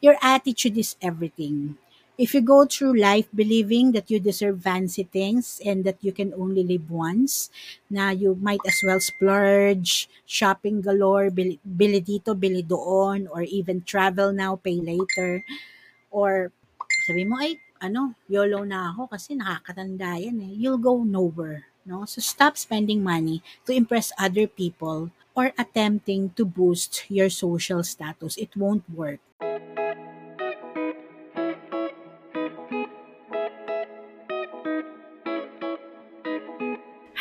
Your 0.00 0.16
attitude 0.22 0.78
is 0.78 0.96
everything. 1.02 1.76
If 2.16 2.32
you 2.32 2.40
go 2.40 2.64
through 2.64 2.96
life 2.96 3.28
believing 3.34 3.92
that 3.92 4.10
you 4.10 4.18
deserve 4.20 4.62
fancy 4.64 5.04
things 5.04 5.60
and 5.64 5.84
that 5.84 6.00
you 6.00 6.12
can 6.12 6.32
only 6.32 6.64
live 6.64 6.88
once, 6.90 7.50
na 7.90 8.08
you 8.10 8.36
might 8.40 8.64
as 8.64 8.80
well 8.86 9.00
splurge, 9.00 10.08
shopping 10.24 10.80
galore, 10.80 11.28
bili, 11.28 11.58
bili 11.60 12.00
dito, 12.00 12.32
bili 12.32 12.64
doon, 12.64 13.28
or 13.28 13.42
even 13.44 13.84
travel 13.84 14.32
now, 14.32 14.56
pay 14.56 14.80
later, 14.80 15.44
or 16.10 16.52
sabi 17.06 17.24
mo, 17.28 17.36
ay, 17.40 17.60
ano, 17.82 18.14
YOLO 18.30 18.64
na 18.64 18.92
ako 18.94 19.12
kasi 19.12 19.36
nakakatanda 19.36 20.16
yan 20.16 20.40
eh. 20.40 20.52
You'll 20.56 20.80
go 20.80 21.04
nowhere. 21.04 21.68
No? 21.84 22.04
So 22.08 22.20
stop 22.24 22.56
spending 22.56 23.02
money 23.04 23.42
to 23.68 23.72
impress 23.76 24.12
other 24.16 24.46
people 24.48 25.12
or 25.36 25.52
attempting 25.60 26.32
to 26.40 26.44
boost 26.44 27.04
your 27.12 27.28
social 27.28 27.84
status. 27.84 28.36
It 28.40 28.56
won't 28.56 28.88
work. 28.88 29.20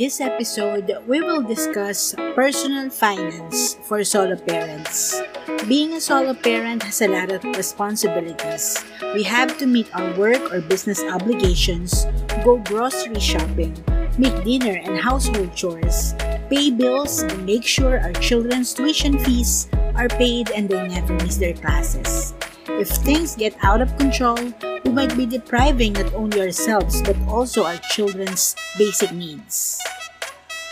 This 0.00 0.18
episode, 0.18 0.88
we 1.06 1.20
will 1.20 1.42
discuss 1.42 2.14
personal 2.34 2.88
finance 2.88 3.76
for 3.84 4.02
solo 4.02 4.34
parents. 4.34 5.20
Being 5.68 5.92
a 5.92 6.00
solo 6.00 6.32
parent 6.32 6.82
has 6.84 7.02
a 7.02 7.08
lot 7.08 7.30
of 7.30 7.44
responsibilities. 7.44 8.82
We 9.12 9.22
have 9.24 9.58
to 9.58 9.66
meet 9.66 9.92
our 9.92 10.16
work 10.16 10.40
or 10.54 10.62
business 10.62 11.04
obligations, 11.04 12.06
go 12.42 12.56
grocery 12.64 13.20
shopping, 13.20 13.76
make 14.16 14.32
dinner 14.42 14.80
and 14.80 14.96
household 14.96 15.52
chores, 15.52 16.14
pay 16.48 16.70
bills, 16.70 17.20
and 17.20 17.44
make 17.44 17.68
sure 17.68 18.00
our 18.00 18.16
children's 18.24 18.72
tuition 18.72 19.18
fees 19.20 19.68
are 20.00 20.08
paid 20.08 20.48
and 20.56 20.66
they 20.66 20.80
never 20.88 21.12
miss 21.20 21.36
their 21.36 21.52
classes. 21.52 22.32
If 22.68 22.88
things 23.04 23.36
get 23.36 23.52
out 23.60 23.82
of 23.82 23.92
control, 23.98 24.40
we 24.84 24.90
might 24.90 25.16
be 25.16 25.26
depriving 25.26 25.92
not 25.92 26.12
only 26.14 26.40
ourselves 26.40 27.02
but 27.02 27.16
also 27.28 27.64
our 27.64 27.76
children's 27.92 28.54
basic 28.78 29.12
needs. 29.12 29.78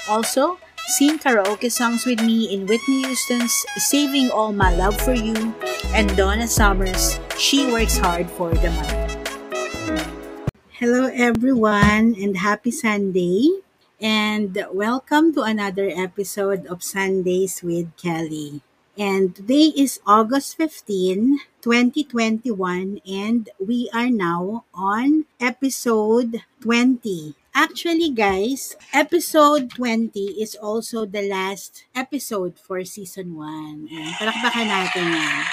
Also, 0.08 0.58
sing 0.96 1.18
karaoke 1.18 1.70
songs 1.70 2.06
with 2.06 2.20
me 2.22 2.52
in 2.52 2.66
Whitney 2.66 3.04
Houston's 3.04 3.52
Saving 3.76 4.30
All 4.30 4.52
My 4.52 4.74
Love 4.74 4.98
for 5.00 5.12
You 5.12 5.54
and 5.92 6.08
Donna 6.16 6.48
Summers' 6.48 7.18
She 7.36 7.70
Works 7.70 7.98
Hard 7.98 8.30
for 8.30 8.50
the 8.50 8.70
Money. 8.70 9.04
Hello, 10.78 11.10
everyone, 11.12 12.14
and 12.16 12.38
happy 12.38 12.70
Sunday. 12.70 13.50
And 14.00 14.56
welcome 14.72 15.34
to 15.34 15.42
another 15.42 15.90
episode 15.90 16.66
of 16.66 16.82
Sundays 16.82 17.62
with 17.62 17.90
Kelly. 17.96 18.62
And 18.98 19.30
today 19.30 19.70
is 19.78 20.02
August 20.02 20.58
15, 20.58 21.38
2021, 21.62 22.98
and 23.06 23.46
we 23.62 23.86
are 23.94 24.10
now 24.10 24.66
on 24.74 25.22
episode 25.38 26.42
20. 26.66 27.38
Actually, 27.54 28.10
guys, 28.10 28.74
episode 28.90 29.70
20 29.70 30.42
is 30.42 30.58
also 30.58 31.06
the 31.06 31.22
last 31.30 31.86
episode 31.94 32.58
for 32.58 32.82
season 32.82 33.38
1. 33.38 33.86
Ayan, 33.86 34.18
palakpakan 34.18 34.66
natin 34.66 35.14
yan. 35.14 35.46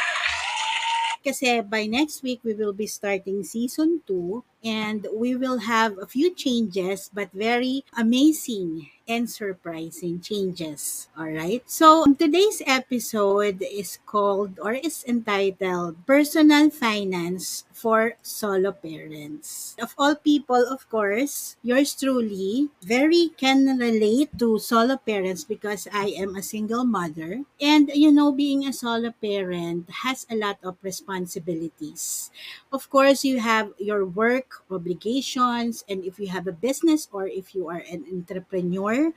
Kasi 1.22 1.62
by 1.62 1.86
next 1.86 2.26
week, 2.26 2.42
we 2.42 2.58
will 2.58 2.74
be 2.74 2.90
starting 2.90 3.46
season 3.46 4.02
2 4.10 4.42
and 4.66 5.06
we 5.14 5.38
will 5.38 5.70
have 5.70 5.94
a 6.02 6.10
few 6.10 6.34
changes 6.34 7.14
but 7.14 7.30
very 7.30 7.86
amazing 7.94 8.90
and 9.08 9.30
surprising 9.30 10.20
changes. 10.20 11.08
All 11.18 11.30
right. 11.30 11.64
So 11.66 12.06
today's 12.18 12.62
episode 12.66 13.62
is 13.62 14.00
called 14.06 14.60
or 14.60 14.74
is 14.74 15.04
entitled 15.08 16.06
Personal 16.06 16.70
Finance 16.70 17.66
for 17.76 18.16
Solo 18.24 18.72
Parents. 18.72 19.76
Of 19.84 19.94
all 20.00 20.16
people, 20.16 20.64
of 20.72 20.88
course, 20.90 21.60
yours 21.62 21.92
truly 21.92 22.72
very 22.80 23.36
can 23.36 23.78
relate 23.78 24.32
to 24.40 24.58
solo 24.58 24.96
parents 24.96 25.44
because 25.44 25.88
I 25.92 26.16
am 26.16 26.40
a 26.40 26.42
single 26.42 26.86
mother. 26.88 27.44
And 27.60 27.92
you 27.94 28.12
know, 28.16 28.32
being 28.32 28.66
a 28.66 28.72
solo 28.72 29.12
parent 29.12 29.92
has 30.08 30.26
a 30.32 30.40
lot 30.40 30.58
of 30.64 30.80
responsibilities. 30.82 32.32
Of 32.72 32.90
course, 32.90 33.28
you 33.28 33.40
have 33.44 33.76
your 33.78 34.06
work 34.06 34.64
obligations, 34.72 35.84
and 35.92 36.04
if 36.08 36.18
you 36.18 36.28
have 36.32 36.48
a 36.48 36.56
business 36.56 37.10
or 37.12 37.28
if 37.28 37.54
you 37.54 37.68
are 37.68 37.84
an 37.92 38.08
entrepreneur, 38.08 39.12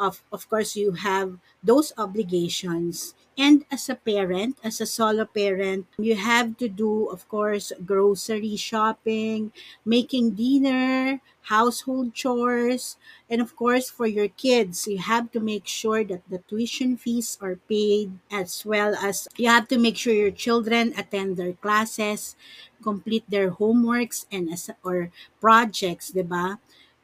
of 0.00 0.24
of 0.32 0.48
course 0.48 0.74
you 0.74 0.92
have 0.96 1.36
those 1.62 1.92
obligations. 2.00 3.14
And 3.38 3.64
as 3.70 3.88
a 3.88 3.94
parent 3.96 4.56
as 4.64 4.80
a 4.80 4.86
solo 4.88 5.24
parent 5.24 5.86
you 5.96 6.16
have 6.16 6.56
to 6.58 6.68
do 6.68 7.08
of 7.12 7.28
course 7.28 7.72
grocery 7.86 8.56
shopping 8.56 9.52
making 9.84 10.34
dinner 10.40 11.20
household 11.52 12.12
chores. 12.12 12.96
And 13.30 13.40
of 13.40 13.56
course 13.56 13.88
for 13.88 14.06
your 14.08 14.28
kids 14.28 14.88
you 14.88 14.98
have 14.98 15.30
to 15.32 15.40
make 15.40 15.66
sure 15.68 16.04
that 16.04 16.24
the 16.28 16.40
tuition 16.48 16.96
fees 16.96 17.38
are 17.40 17.56
paid 17.68 18.12
as 18.32 18.64
well 18.64 18.96
as 18.96 19.28
you 19.36 19.48
have 19.48 19.68
to 19.68 19.78
make 19.78 19.96
sure 19.96 20.12
your 20.12 20.34
children 20.34 20.92
attend 20.96 21.36
their 21.36 21.54
classes 21.54 22.36
complete 22.82 23.24
their 23.28 23.52
homeworks 23.52 24.24
and 24.32 24.48
as 24.48 24.72
or 24.82 25.12
projects 25.40 26.10
'di 26.10 26.24
ba 26.24 26.56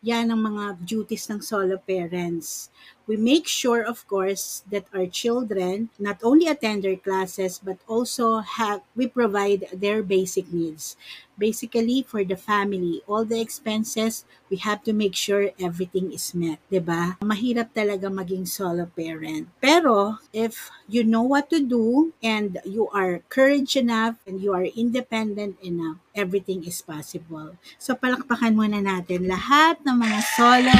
yan 0.02 0.28
ang 0.32 0.40
mga 0.40 0.64
duties 0.84 1.28
ng 1.28 1.40
solo 1.40 1.76
parents. 1.80 2.68
We 3.06 3.14
make 3.16 3.46
sure, 3.46 3.86
of 3.86 4.02
course, 4.10 4.66
that 4.66 4.90
our 4.90 5.06
children 5.06 5.94
not 5.98 6.18
only 6.26 6.50
attend 6.50 6.82
their 6.82 6.98
classes, 6.98 7.62
but 7.62 7.78
also 7.86 8.42
have, 8.42 8.82
we 8.98 9.06
provide 9.06 9.70
their 9.70 10.02
basic 10.02 10.52
needs. 10.52 10.96
Basically, 11.38 12.02
for 12.02 12.24
the 12.24 12.34
family, 12.34 13.02
all 13.06 13.24
the 13.24 13.38
expenses, 13.38 14.24
we 14.50 14.56
have 14.58 14.82
to 14.84 14.92
make 14.92 15.14
sure 15.14 15.54
everything 15.60 16.10
is 16.10 16.34
met, 16.34 16.58
ba? 16.66 17.14
Mahirap 17.22 17.70
talaga 17.76 18.10
maging 18.10 18.48
solo 18.48 18.90
parent. 18.90 19.46
Pero 19.62 20.18
if 20.32 20.72
you 20.88 21.04
know 21.04 21.22
what 21.22 21.46
to 21.50 21.62
do 21.62 22.10
and 22.24 22.58
you 22.64 22.88
are 22.90 23.22
courage 23.28 23.76
enough 23.76 24.18
and 24.26 24.40
you 24.42 24.50
are 24.50 24.66
independent 24.66 25.60
enough, 25.62 26.02
everything 26.10 26.64
is 26.64 26.82
possible. 26.82 27.54
So 27.78 27.94
palakpakan 27.94 28.56
muna 28.56 28.82
natin 28.82 29.30
lahat 29.30 29.78
ng 29.84 29.94
mga 29.94 30.18
solo 30.34 30.74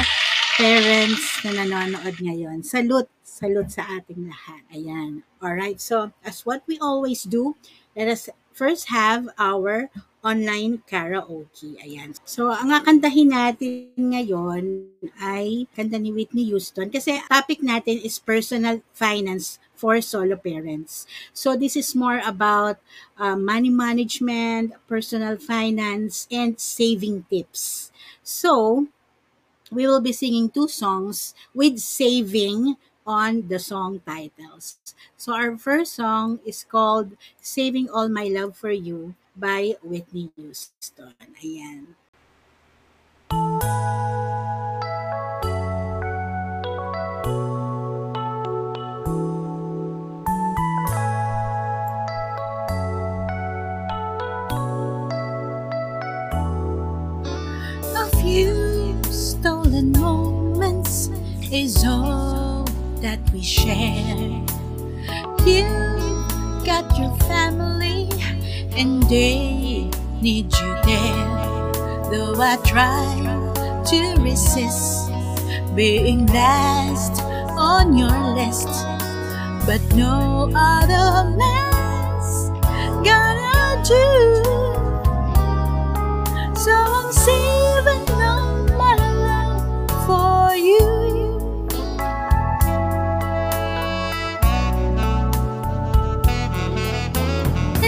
parents 0.57 1.45
na 1.45 1.53
nanonood 1.53 2.17
ngayon. 2.17 2.65
Salute, 2.65 3.13
salute 3.21 3.69
sa 3.69 3.85
ating 3.93 4.25
lahat. 4.25 4.65
Ayan. 4.73 5.21
Alright, 5.37 5.77
so 5.77 6.09
as 6.25 6.41
what 6.49 6.65
we 6.65 6.81
always 6.81 7.29
do, 7.29 7.53
let 7.93 8.09
us 8.09 8.25
first 8.57 8.89
have 8.89 9.29
our 9.37 9.93
online 10.25 10.81
karaoke. 10.89 11.77
Ayan. 11.77 12.17
So, 12.25 12.49
ang 12.49 12.73
kakantahin 12.73 13.29
natin 13.29 13.93
ngayon 13.93 14.89
ay 15.21 15.69
kanta 15.77 16.01
ni 16.01 16.09
Whitney 16.09 16.49
Houston 16.49 16.89
kasi 16.89 17.21
topic 17.29 17.61
natin 17.61 18.01
is 18.01 18.17
personal 18.17 18.81
finance 18.97 19.61
for 19.77 20.01
solo 20.01 20.33
parents. 20.33 21.05
So, 21.37 21.53
this 21.53 21.77
is 21.77 21.93
more 21.93 22.17
about 22.25 22.81
uh, 23.21 23.37
money 23.37 23.69
management, 23.69 24.73
personal 24.89 25.37
finance, 25.37 26.25
and 26.33 26.57
saving 26.57 27.29
tips. 27.29 27.93
So, 28.25 28.89
we 29.71 29.87
will 29.87 30.01
be 30.01 30.11
singing 30.11 30.49
two 30.49 30.67
songs 30.67 31.33
with 31.53 31.79
saving 31.79 32.75
on 33.05 33.47
the 33.47 33.59
song 33.59 34.01
titles. 34.05 34.77
So 35.15 35.33
our 35.33 35.57
first 35.57 35.95
song 35.95 36.39
is 36.45 36.63
called 36.63 37.15
Saving 37.39 37.89
All 37.89 38.09
My 38.09 38.27
Love 38.27 38.57
for 38.57 38.71
You 38.71 39.15
by 39.35 39.75
Whitney 39.81 40.31
Houston. 40.35 41.15
Ayan. 41.39 41.95
A 43.31 44.76
is 61.51 61.83
all 61.85 62.65
that 63.01 63.19
we 63.31 63.41
share. 63.41 64.43
You 65.45 65.63
got 66.65 66.97
your 66.99 67.15
family, 67.27 68.09
and 68.75 69.01
they 69.03 69.89
need 70.21 70.51
you 70.53 70.75
there. 70.83 71.71
Though 72.11 72.35
I 72.37 72.57
try 72.65 73.83
to 73.87 74.21
resist 74.21 75.09
being 75.75 76.25
last 76.27 77.21
on 77.57 77.97
your 77.97 78.17
list, 78.35 78.67
but 79.65 79.81
no 79.95 80.51
other 80.53 81.29
man's 81.37 82.49
gonna 83.07 83.83
do. 83.85 84.03
So 86.59 86.73
I'm 86.73 87.11
saving 87.13 88.09
all 88.21 88.63
my 88.77 88.95
love 89.25 90.05
for 90.05 90.55
you. 90.55 90.86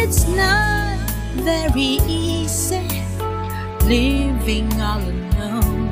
It's 0.09 0.27
not 0.29 0.97
very 1.35 1.99
easy 2.09 2.81
living 3.85 4.73
all 4.81 4.99
alone. 4.99 5.91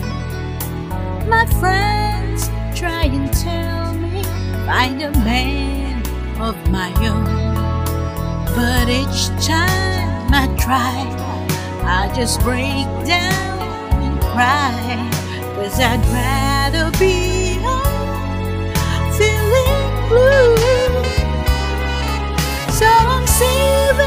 My 1.30 1.46
friends 1.60 2.50
try 2.74 3.04
and 3.04 3.32
tell 3.32 3.94
me 3.94 4.24
find 4.66 5.04
a 5.04 5.12
man 5.24 6.02
of 6.42 6.56
my 6.72 6.90
own. 7.06 7.30
But 8.56 8.90
each 8.90 9.28
time 9.46 10.34
I 10.34 10.48
try, 10.58 10.98
I 11.86 12.12
just 12.16 12.42
break 12.42 12.88
down 13.06 14.02
and 14.02 14.20
cry. 14.34 14.98
Cause 15.54 15.80
I'd 15.80 16.04
rather 16.08 16.90
be 16.98 17.60
home 17.62 18.74
feeling 19.14 20.10
blue. 20.10 20.58
So 22.80 22.86
I'm 22.86 23.26
saving 23.26 24.07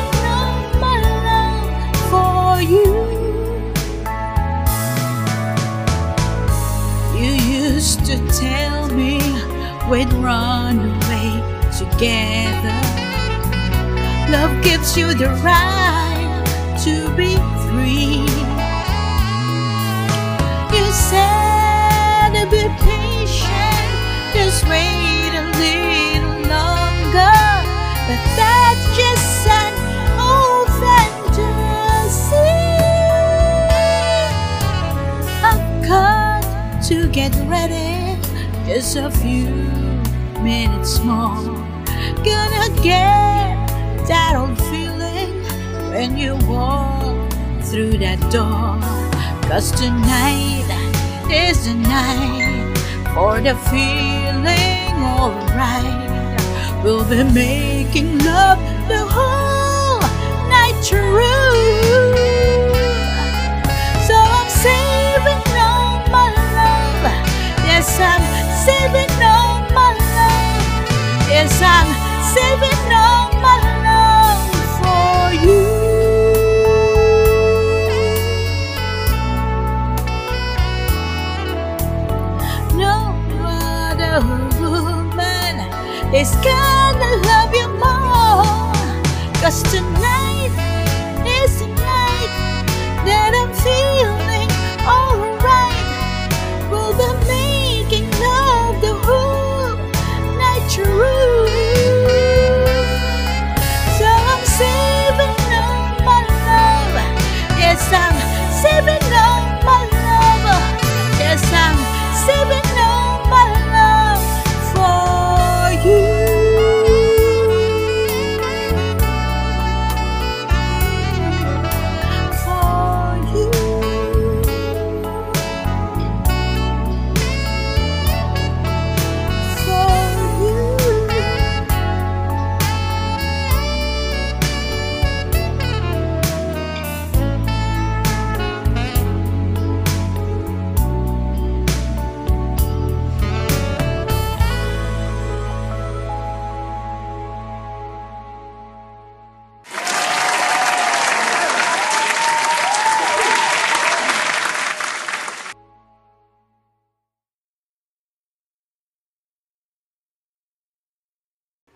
to 8.10 8.18
tell 8.40 8.88
me 8.88 9.18
we'd 9.88 10.12
run 10.14 10.78
away 10.80 11.30
together. 11.78 12.80
Love 14.32 14.64
gives 14.64 14.96
you 14.96 15.14
the 15.14 15.28
right 15.44 16.44
to 16.82 17.08
be 17.14 17.36
free. 17.68 18.26
You 20.76 20.84
said 20.90 22.30
to 22.34 22.50
be 22.50 22.66
patient, 22.82 23.90
just 24.34 24.64
wait 24.68 25.32
a 25.42 25.46
little 25.62 26.36
longer. 26.50 27.36
But 28.08 28.22
that's 28.34 28.84
just 28.98 29.46
an 29.46 29.72
old 30.18 30.68
fantasy. 30.82 32.58
I've 35.46 35.86
got 35.86 36.42
to 36.88 37.08
get 37.12 37.32
ready, 37.48 37.99
just 38.72 38.94
a 38.94 39.10
few 39.10 39.50
minutes 40.44 41.00
more. 41.00 41.42
Gonna 42.22 42.68
get 42.80 43.66
that 44.06 44.34
old 44.38 44.56
feeling 44.70 45.32
when 45.90 46.16
you 46.16 46.36
walk 46.46 47.32
through 47.62 47.98
that 47.98 48.20
door. 48.30 48.78
Cause 49.50 49.72
tonight 49.72 50.70
is 51.28 51.66
the 51.66 51.74
night 51.74 52.78
for 53.12 53.40
the 53.40 53.56
feeling 53.70 54.94
alright. 55.18 56.38
We'll 56.84 57.04
be 57.10 57.24
making 57.24 58.18
love 58.18 58.60
the 58.86 59.02
whole 59.14 60.00
night 60.48 60.78
through. 60.84 61.99
I'm 72.30 72.36
saving 72.36 72.79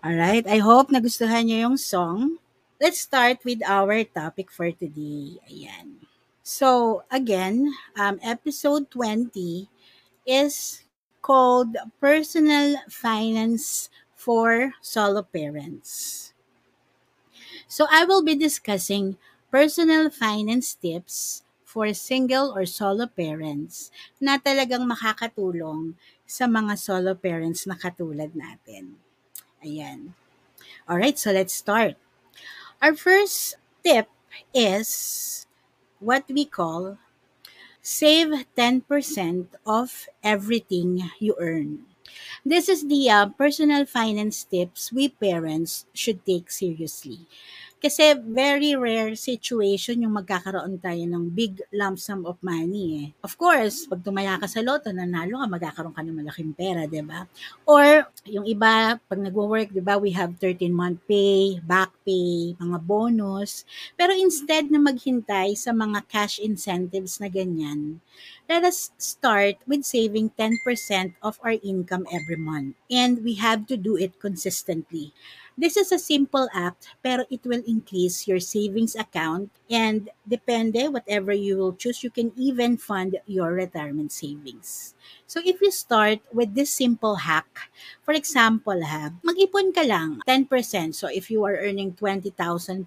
Alright, 0.05 0.45
I 0.45 0.61
hope 0.61 0.93
nagustuhan 0.93 1.49
niyo 1.49 1.65
yung 1.65 1.77
song. 1.81 2.37
Let's 2.77 3.01
start 3.01 3.41
with 3.41 3.65
our 3.65 4.05
topic 4.05 4.53
for 4.53 4.69
today. 4.69 5.41
Ayan. 5.49 5.97
So, 6.45 7.01
again, 7.09 7.73
um, 7.97 8.21
episode 8.21 8.93
20 8.93 9.65
is 10.29 10.85
called 11.25 11.73
Personal 11.97 12.85
Finance 12.85 13.89
for 14.13 14.77
Solo 14.77 15.25
Parents. 15.25 16.29
So, 17.65 17.89
I 17.89 18.05
will 18.05 18.21
be 18.21 18.37
discussing 18.37 19.17
personal 19.49 20.13
finance 20.13 20.77
tips 20.77 21.41
for 21.65 21.89
single 21.97 22.53
or 22.53 22.69
solo 22.69 23.09
parents 23.09 23.89
na 24.21 24.37
talagang 24.37 24.85
makakatulong 24.85 25.97
sa 26.29 26.45
mga 26.45 26.77
solo 26.77 27.17
parents 27.17 27.65
na 27.65 27.73
katulad 27.73 28.29
natin. 28.37 29.01
Ayan. 29.65 30.13
Alright, 30.89 31.19
so 31.19 31.31
let's 31.31 31.53
start. 31.53 31.95
Our 32.81 32.95
first 32.95 33.57
tip 33.83 34.09
is 34.53 35.47
what 35.99 36.25
we 36.29 36.45
call 36.45 36.97
save 37.81 38.45
10% 38.55 39.55
of 39.65 40.07
everything 40.23 41.11
you 41.19 41.35
earn. 41.39 41.85
This 42.45 42.69
is 42.69 42.87
the 42.87 43.09
uh, 43.09 43.29
personal 43.37 43.85
finance 43.85 44.43
tips 44.45 44.91
we 44.93 45.09
parents 45.09 45.85
should 45.93 46.25
take 46.25 46.51
seriously. 46.51 47.27
Kasi 47.75 48.17
very 48.17 48.73
rare 48.73 49.13
situation 49.13 50.01
yung 50.01 50.17
magkakaroon 50.17 50.81
tayo 50.81 51.03
ng 51.05 51.29
big 51.29 51.61
lump 51.69 52.01
sum 52.01 52.25
of 52.25 52.39
money 52.41 52.85
eh. 53.05 53.07
Of 53.21 53.37
course, 53.37 53.85
pag 53.85 54.01
tumaya 54.01 54.41
ka 54.41 54.47
sa 54.49 54.63
loto, 54.65 54.89
nanalo 54.89 55.43
ka, 55.43 55.47
magkakaroon 55.47 55.93
ka 55.93 56.01
ng 56.01 56.17
malaking 56.17 56.53
pera, 56.57 56.89
di 56.89 57.03
ba? 57.05 57.29
Or 57.69 58.09
yung 58.25 58.47
iba, 58.49 58.97
pag 58.97 59.19
nagwo-work, 59.21 59.69
di 59.75 59.83
ba, 59.83 60.01
we 60.01 60.15
have 60.15 60.33
13-month 60.41 61.03
pay, 61.05 61.61
back 61.61 61.93
pay, 62.01 62.57
mga 62.57 62.79
bonus. 62.81 63.67
Pero 63.93 64.15
instead 64.17 64.71
na 64.71 64.81
maghintay 64.81 65.53
sa 65.53 65.69
mga 65.75 66.09
cash 66.09 66.41
incentives 66.41 67.21
na 67.21 67.29
ganyan, 67.29 68.01
Let 68.45 68.63
us 68.63 68.93
start 69.01 69.57
with 69.65 69.89
saving 69.89 70.29
10% 70.37 71.17
of 71.25 71.41
our 71.41 71.57
income 71.65 72.05
every 72.13 72.37
month. 72.37 72.77
And 72.93 73.25
we 73.25 73.41
have 73.41 73.65
to 73.73 73.75
do 73.77 73.97
it 73.97 74.21
consistently. 74.21 75.13
This 75.55 75.79
is 75.79 75.95
a 75.95 75.99
simple 75.99 76.51
act, 76.51 76.91
pero 76.99 77.23
it 77.31 77.47
will 77.47 77.63
increase 77.63 78.27
your 78.27 78.43
savings 78.43 78.91
account 78.91 79.55
and 79.71 80.11
depende, 80.27 80.91
whatever 80.91 81.31
you 81.31 81.55
will 81.55 81.71
choose, 81.71 82.03
you 82.03 82.11
can 82.11 82.35
even 82.35 82.75
fund 82.75 83.15
your 83.23 83.55
retirement 83.55 84.11
savings. 84.11 84.99
So 85.31 85.39
if 85.39 85.63
you 85.63 85.71
start 85.71 86.19
with 86.35 86.59
this 86.59 86.75
simple 86.75 87.23
hack, 87.23 87.71
for 88.03 88.11
example 88.11 88.83
ha, 88.83 89.15
mag-ipon 89.23 89.71
ka 89.71 89.87
lang 89.87 90.19
10%. 90.27 90.91
So 90.91 91.07
if 91.07 91.31
you 91.31 91.47
are 91.47 91.55
earning 91.55 91.95
20,000 91.95 92.35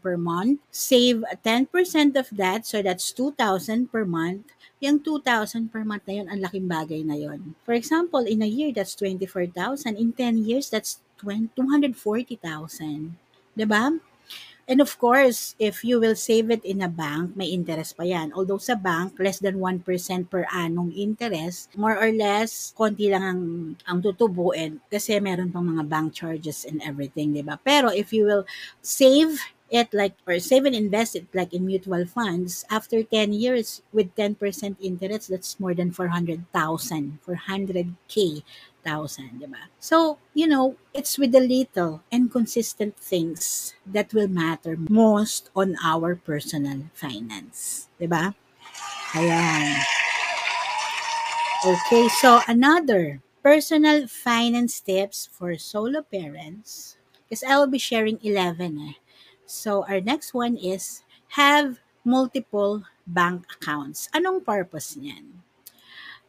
per 0.04 0.20
month, 0.20 0.60
save 0.68 1.24
10% 1.40 1.72
of 2.20 2.28
that, 2.36 2.68
so 2.68 2.84
that's 2.84 3.16
2,000 3.16 3.88
per 3.88 4.04
month 4.04 4.44
yung 4.78 5.02
2,000 5.02 5.74
per 5.74 5.82
month 5.82 6.06
na 6.06 6.22
yun, 6.22 6.28
ang 6.30 6.38
laking 6.38 6.70
bagay 6.70 7.02
na 7.02 7.18
yun. 7.18 7.58
For 7.66 7.74
example, 7.74 8.22
in 8.22 8.42
a 8.42 8.50
year, 8.50 8.70
that's 8.70 8.94
24,000. 8.94 9.98
In 9.98 10.14
10 10.14 10.46
years, 10.46 10.70
that's 10.70 11.02
240,000. 11.18 13.16
Diba? 13.58 13.98
And 14.68 14.84
of 14.84 15.00
course, 15.00 15.56
if 15.56 15.80
you 15.80 15.96
will 15.96 16.12
save 16.12 16.52
it 16.52 16.60
in 16.60 16.84
a 16.84 16.92
bank, 16.92 17.32
may 17.32 17.48
interest 17.48 17.96
pa 17.96 18.04
yan. 18.04 18.36
Although 18.36 18.60
sa 18.60 18.76
bank, 18.76 19.16
less 19.16 19.40
than 19.40 19.56
1% 19.56 19.80
per 20.28 20.44
annum 20.52 20.92
interest, 20.92 21.72
more 21.72 21.96
or 21.96 22.12
less, 22.12 22.76
konti 22.76 23.08
lang 23.08 23.24
ang, 23.24 23.40
ang 23.88 24.04
tutubuin 24.04 24.76
kasi 24.92 25.16
meron 25.24 25.48
pang 25.48 25.64
mga 25.64 25.88
bank 25.88 26.12
charges 26.12 26.68
and 26.68 26.84
everything, 26.84 27.32
di 27.32 27.40
ba? 27.40 27.56
Pero 27.56 27.88
if 27.88 28.12
you 28.12 28.28
will 28.28 28.44
save 28.84 29.40
it 29.70 29.88
like 29.92 30.16
or 30.28 30.38
save 30.40 30.64
and 30.64 30.76
invest 30.76 31.16
it 31.16 31.28
like 31.32 31.52
in 31.52 31.64
mutual 31.64 32.04
funds 32.04 32.64
after 32.68 33.02
10 33.02 33.32
years 33.32 33.82
with 33.92 34.08
10% 34.16 34.36
interest 34.80 35.28
that's 35.28 35.60
more 35.60 35.74
than 35.76 35.92
400,000 35.92 36.48
400k 37.20 38.42
thousand, 38.84 39.42
diba? 39.42 39.70
So, 39.78 40.18
you 40.34 40.46
know, 40.46 40.76
it's 40.94 41.18
with 41.18 41.32
the 41.32 41.40
little 41.40 42.02
and 42.12 42.30
consistent 42.30 42.96
things 42.96 43.74
that 43.86 44.14
will 44.14 44.28
matter 44.28 44.76
most 44.88 45.50
on 45.56 45.76
our 45.84 46.16
personal 46.16 46.90
finance, 46.94 47.88
diba? 48.00 48.34
Ayan. 49.16 49.78
Okay, 51.66 52.06
so 52.22 52.38
another 52.46 53.18
personal 53.42 54.06
finance 54.06 54.78
tips 54.78 55.26
for 55.32 55.58
solo 55.58 56.02
parents 56.06 56.96
because 57.26 57.42
I 57.42 57.58
will 57.58 57.66
be 57.70 57.82
sharing 57.82 58.20
11 58.22 58.78
eh. 58.78 58.96
So 59.48 59.82
our 59.88 60.00
next 60.00 60.34
one 60.34 60.56
is 60.56 61.02
have 61.34 61.80
multiple 62.04 62.84
bank 63.06 63.48
accounts. 63.58 64.08
Anong 64.14 64.44
purpose 64.44 64.94
niyan? 64.94 65.42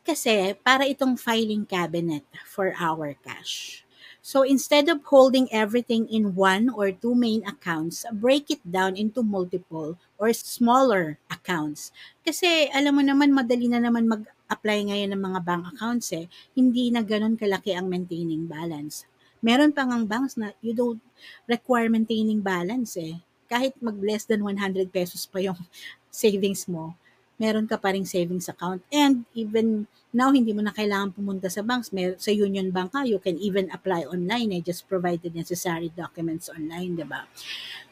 Kasi 0.10 0.58
para 0.66 0.90
itong 0.90 1.22
filing 1.22 1.70
cabinet 1.70 2.26
for 2.50 2.74
our 2.82 3.14
cash. 3.22 3.86
So 4.26 4.42
instead 4.42 4.90
of 4.90 5.06
holding 5.06 5.46
everything 5.54 6.10
in 6.10 6.34
one 6.34 6.74
or 6.74 6.90
two 6.90 7.14
main 7.14 7.46
accounts, 7.46 8.10
break 8.18 8.50
it 8.50 8.58
down 8.66 8.98
into 8.98 9.22
multiple 9.22 10.02
or 10.18 10.34
smaller 10.34 11.22
accounts. 11.30 11.94
Kasi 12.26 12.74
alam 12.74 12.98
mo 12.98 13.06
naman, 13.06 13.38
madali 13.38 13.70
na 13.70 13.78
naman 13.78 14.10
mag-apply 14.10 14.90
ngayon 14.90 15.14
ng 15.14 15.22
mga 15.30 15.40
bank 15.46 15.78
accounts 15.78 16.10
eh. 16.10 16.26
Hindi 16.58 16.90
na 16.90 17.06
ganun 17.06 17.38
kalaki 17.38 17.78
ang 17.78 17.86
maintaining 17.86 18.50
balance. 18.50 19.06
Meron 19.46 19.70
pa 19.70 19.86
ngang 19.86 20.10
banks 20.10 20.42
na 20.42 20.58
you 20.66 20.74
don't 20.74 21.06
require 21.46 21.86
maintaining 21.86 22.42
balance 22.42 22.98
eh. 22.98 23.22
Kahit 23.46 23.78
mag 23.78 24.02
less 24.02 24.26
than 24.26 24.42
100 24.42 24.90
pesos 24.90 25.30
pa 25.30 25.38
yung 25.38 25.62
savings 26.10 26.66
mo, 26.66 26.98
meron 27.40 27.66
ka 27.66 27.80
pa 27.80 27.96
ring 27.96 28.06
savings 28.06 28.52
account. 28.52 28.84
And 28.92 29.24
even 29.34 29.88
Now, 30.10 30.34
hindi 30.34 30.58
mo 30.58 30.66
na 30.66 30.74
kailangan 30.74 31.14
pumunta 31.14 31.54
sa 31.54 31.62
banks. 31.62 31.94
May, 31.94 32.18
sa 32.18 32.34
Union 32.34 32.74
Bank 32.74 32.98
ka, 32.98 33.06
you 33.06 33.22
can 33.22 33.38
even 33.38 33.70
apply 33.70 34.10
online. 34.10 34.50
Eh, 34.58 34.62
just 34.66 34.90
provide 34.90 35.22
the 35.22 35.30
necessary 35.30 35.94
documents 35.94 36.50
online, 36.50 36.98
di 36.98 37.06
ba? 37.06 37.30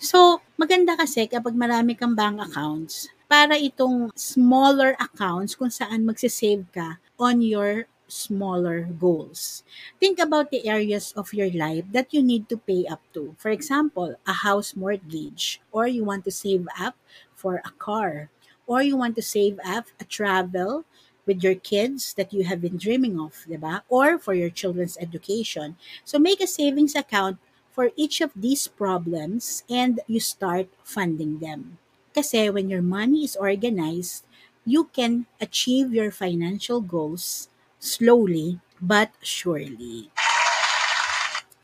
So, 0.02 0.42
maganda 0.58 0.98
kasi 0.98 1.30
kapag 1.30 1.54
marami 1.54 1.94
kang 1.94 2.18
bank 2.18 2.42
accounts, 2.42 3.14
para 3.30 3.54
itong 3.54 4.10
smaller 4.18 4.98
accounts 4.98 5.54
kung 5.54 5.70
saan 5.70 6.10
magsisave 6.10 6.66
ka 6.74 6.98
on 7.22 7.46
your 7.46 7.86
smaller 8.10 8.90
goals. 8.98 9.62
Think 10.00 10.18
about 10.18 10.50
the 10.50 10.66
areas 10.66 11.14
of 11.14 11.36
your 11.38 11.52
life 11.54 11.86
that 11.92 12.16
you 12.16 12.26
need 12.26 12.50
to 12.50 12.58
pay 12.58 12.88
up 12.90 13.04
to. 13.14 13.36
For 13.38 13.52
example, 13.54 14.16
a 14.26 14.48
house 14.48 14.74
mortgage, 14.74 15.62
or 15.70 15.86
you 15.86 16.02
want 16.02 16.26
to 16.26 16.34
save 16.34 16.66
up 16.80 16.98
for 17.36 17.62
a 17.62 17.74
car, 17.78 18.34
or 18.68 18.84
you 18.84 18.98
want 18.98 19.16
to 19.16 19.22
save 19.24 19.60
up 19.66 19.88
a 20.00 20.06
travel 20.06 20.86
with 21.26 21.44
your 21.44 21.56
kids 21.56 22.14
that 22.14 22.32
you 22.34 22.44
have 22.44 22.62
been 22.62 22.78
dreaming 22.78 23.20
of, 23.20 23.34
diba? 23.50 23.82
Or 23.90 24.20
for 24.20 24.34
your 24.34 24.50
children's 24.50 24.98
education. 25.00 25.76
So 26.06 26.20
make 26.20 26.42
a 26.42 26.48
savings 26.48 26.96
account 26.96 27.38
for 27.72 27.92
each 27.96 28.22
of 28.22 28.32
these 28.36 28.68
problems 28.68 29.64
and 29.70 30.00
you 30.08 30.20
start 30.20 30.68
funding 30.84 31.40
them. 31.40 31.78
Kasi 32.14 32.50
when 32.50 32.70
your 32.70 32.82
money 32.82 33.24
is 33.24 33.36
organized, 33.36 34.26
you 34.66 34.86
can 34.92 35.28
achieve 35.40 35.94
your 35.94 36.12
financial 36.12 36.82
goals 36.82 37.50
slowly 37.80 38.60
but 38.82 39.12
surely. 39.22 40.10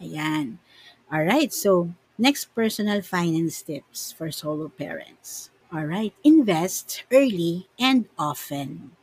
Ayan. 0.01 0.57
All 1.11 1.23
right, 1.23 1.53
so 1.53 1.93
next 2.17 2.53
personal 2.55 3.01
finance 3.01 3.61
tips 3.61 4.11
for 4.11 4.31
solo 4.31 4.69
parents. 4.69 5.52
All 5.73 5.85
right, 5.85 6.13
invest 6.23 7.03
early 7.11 7.67
and 7.79 8.05
often. 8.17 8.95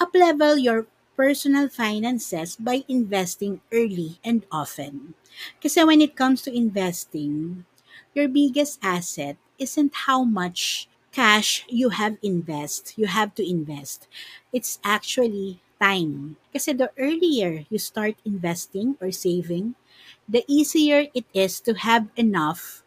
Uplevel 0.00 0.62
your 0.62 0.86
personal 1.16 1.68
finances 1.68 2.56
by 2.56 2.84
investing 2.88 3.60
early 3.72 4.20
and 4.24 4.46
often. 4.52 5.14
Kasi 5.62 5.84
when 5.84 6.00
it 6.02 6.16
comes 6.16 6.42
to 6.44 6.54
investing, 6.54 7.64
your 8.14 8.28
biggest 8.28 8.80
asset 8.82 9.36
isn't 9.58 10.06
how 10.08 10.24
much 10.24 10.88
cash 11.12 11.64
you 11.68 11.90
have 11.90 12.18
invest, 12.22 12.94
you 12.98 13.06
have 13.06 13.34
to 13.36 13.44
invest. 13.46 14.08
It's 14.52 14.80
actually 14.84 15.62
time. 15.80 16.36
Kasi 16.54 16.72
the 16.74 16.90
earlier 16.98 17.66
you 17.70 17.78
start 17.78 18.16
investing 18.24 18.96
or 19.00 19.12
saving, 19.12 19.74
the 20.28 20.44
easier 20.48 21.08
it 21.14 21.26
is 21.34 21.60
to 21.68 21.74
have 21.74 22.08
enough 22.16 22.82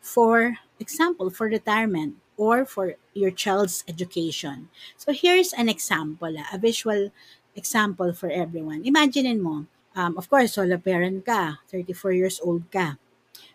for 0.00 0.56
example, 0.78 1.30
for 1.30 1.46
retirement 1.46 2.16
or 2.40 2.64
for 2.64 2.96
your 3.12 3.28
child's 3.28 3.84
education. 3.84 4.72
So 4.96 5.12
here's 5.12 5.52
an 5.52 5.68
example, 5.68 6.32
ah, 6.40 6.48
a 6.48 6.56
visual 6.56 7.12
example 7.52 8.16
for 8.16 8.32
everyone. 8.32 8.88
Imagine 8.88 9.36
mo, 9.36 9.68
um, 9.92 10.16
of 10.16 10.24
course, 10.32 10.56
solo 10.56 10.80
parent 10.80 11.20
ka, 11.28 11.60
34 11.68 12.16
years 12.16 12.40
old 12.40 12.64
ka, 12.72 12.96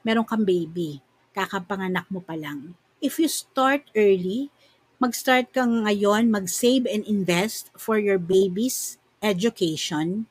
meron 0.05 0.29
kang 0.29 0.45
baby, 0.45 1.01
kakapanganak 1.33 2.05
mo 2.13 2.21
pa 2.21 2.37
lang. 2.37 2.77
If 3.01 3.17
you 3.17 3.25
start 3.25 3.89
early, 3.97 4.53
mag-start 5.01 5.49
kang 5.49 5.89
ngayon, 5.89 6.29
mag-save 6.29 6.85
and 6.85 7.01
invest 7.09 7.73
for 7.73 7.97
your 7.97 8.21
baby's 8.21 9.01
education. 9.25 10.29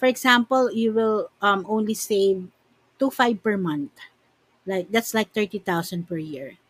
For 0.00 0.08
example, 0.08 0.72
you 0.72 0.96
will 0.96 1.28
um, 1.44 1.68
only 1.68 1.94
save 1.94 2.48
2.5 2.96 3.44
per 3.44 3.60
month. 3.60 3.92
Like 4.64 4.88
that's 4.88 5.12
like 5.12 5.34
30,000 5.36 6.08
per 6.08 6.16
year 6.16 6.61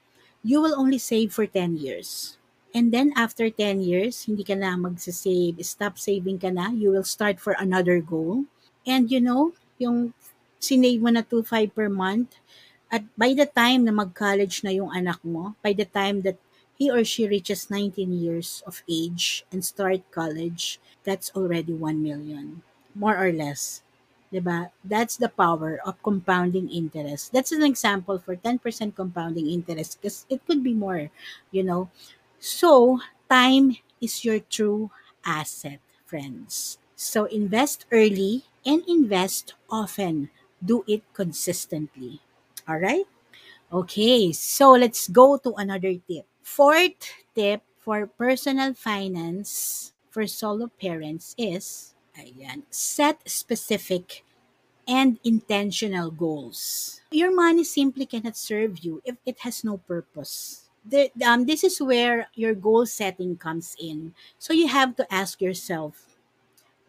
you 0.42 0.60
will 0.60 0.74
only 0.74 0.98
save 0.98 1.32
for 1.32 1.46
10 1.46 1.78
years. 1.78 2.36
And 2.74 2.90
then 2.90 3.12
after 3.16 3.50
10 3.50 3.82
years, 3.82 4.24
hindi 4.24 4.42
ka 4.42 4.56
na 4.58 4.74
magsasave, 4.74 5.62
stop 5.64 5.98
saving 5.98 6.40
ka 6.40 6.50
na, 6.50 6.72
you 6.72 6.90
will 6.90 7.06
start 7.06 7.38
for 7.38 7.54
another 7.58 8.00
goal. 8.00 8.48
And 8.82 9.10
you 9.10 9.20
know, 9.20 9.52
yung 9.78 10.14
sinave 10.58 11.00
mo 11.00 11.10
na 11.12 11.22
2.5 11.22 11.74
per 11.76 11.88
month, 11.92 12.34
at 12.92 13.04
by 13.16 13.32
the 13.32 13.46
time 13.48 13.84
na 13.84 13.92
mag-college 13.92 14.64
na 14.64 14.72
yung 14.72 14.92
anak 14.92 15.20
mo, 15.24 15.56
by 15.64 15.72
the 15.72 15.86
time 15.86 16.24
that 16.24 16.36
he 16.76 16.90
or 16.90 17.04
she 17.04 17.28
reaches 17.28 17.70
19 17.70 18.12
years 18.12 18.64
of 18.66 18.82
age 18.88 19.44
and 19.52 19.64
start 19.64 20.02
college, 20.10 20.80
that's 21.04 21.30
already 21.36 21.72
1 21.72 22.02
million, 22.02 22.60
more 22.96 23.16
or 23.16 23.32
less. 23.32 23.84
'Di? 24.32 24.42
That's 24.84 25.16
the 25.16 25.28
power 25.28 25.78
of 25.84 26.00
compounding 26.02 26.70
interest. 26.70 27.32
That's 27.32 27.52
an 27.52 27.62
example 27.62 28.18
for 28.18 28.34
10% 28.36 28.96
compounding 28.96 29.46
interest 29.50 30.00
because 30.00 30.26
it 30.28 30.42
could 30.46 30.62
be 30.64 30.74
more, 30.74 31.10
you 31.52 31.62
know. 31.62 31.90
So, 32.40 33.00
time 33.30 33.76
is 34.00 34.24
your 34.24 34.40
true 34.40 34.90
asset, 35.24 35.80
friends. 36.04 36.78
So, 36.96 37.26
invest 37.26 37.86
early 37.92 38.44
and 38.66 38.82
invest 38.88 39.54
often. 39.70 40.30
Do 40.64 40.84
it 40.88 41.02
consistently. 41.14 42.20
All 42.68 42.78
right? 42.78 43.06
Okay, 43.72 44.32
so 44.32 44.72
let's 44.72 45.08
go 45.08 45.38
to 45.38 45.54
another 45.56 45.94
tip. 46.08 46.26
Fourth 46.42 47.08
tip 47.34 47.62
for 47.78 48.06
personal 48.06 48.74
finance 48.74 49.92
for 50.10 50.26
solo 50.28 50.68
parents 50.80 51.34
is 51.38 51.91
Ayan. 52.16 52.62
Set 52.70 53.20
specific 53.28 54.24
and 54.86 55.18
intentional 55.24 56.10
goals. 56.10 57.00
Your 57.10 57.34
money 57.34 57.64
simply 57.64 58.06
cannot 58.06 58.36
serve 58.36 58.80
you 58.80 59.00
if 59.04 59.16
it 59.24 59.40
has 59.40 59.64
no 59.64 59.78
purpose. 59.78 60.62
the, 60.84 61.10
um, 61.24 61.46
this 61.46 61.64
is 61.64 61.80
where 61.80 62.28
your 62.34 62.54
goal 62.54 62.86
setting 62.86 63.36
comes 63.36 63.76
in. 63.78 64.14
So 64.38 64.52
you 64.52 64.66
have 64.68 64.96
to 64.96 65.06
ask 65.12 65.40
yourself, 65.40 66.06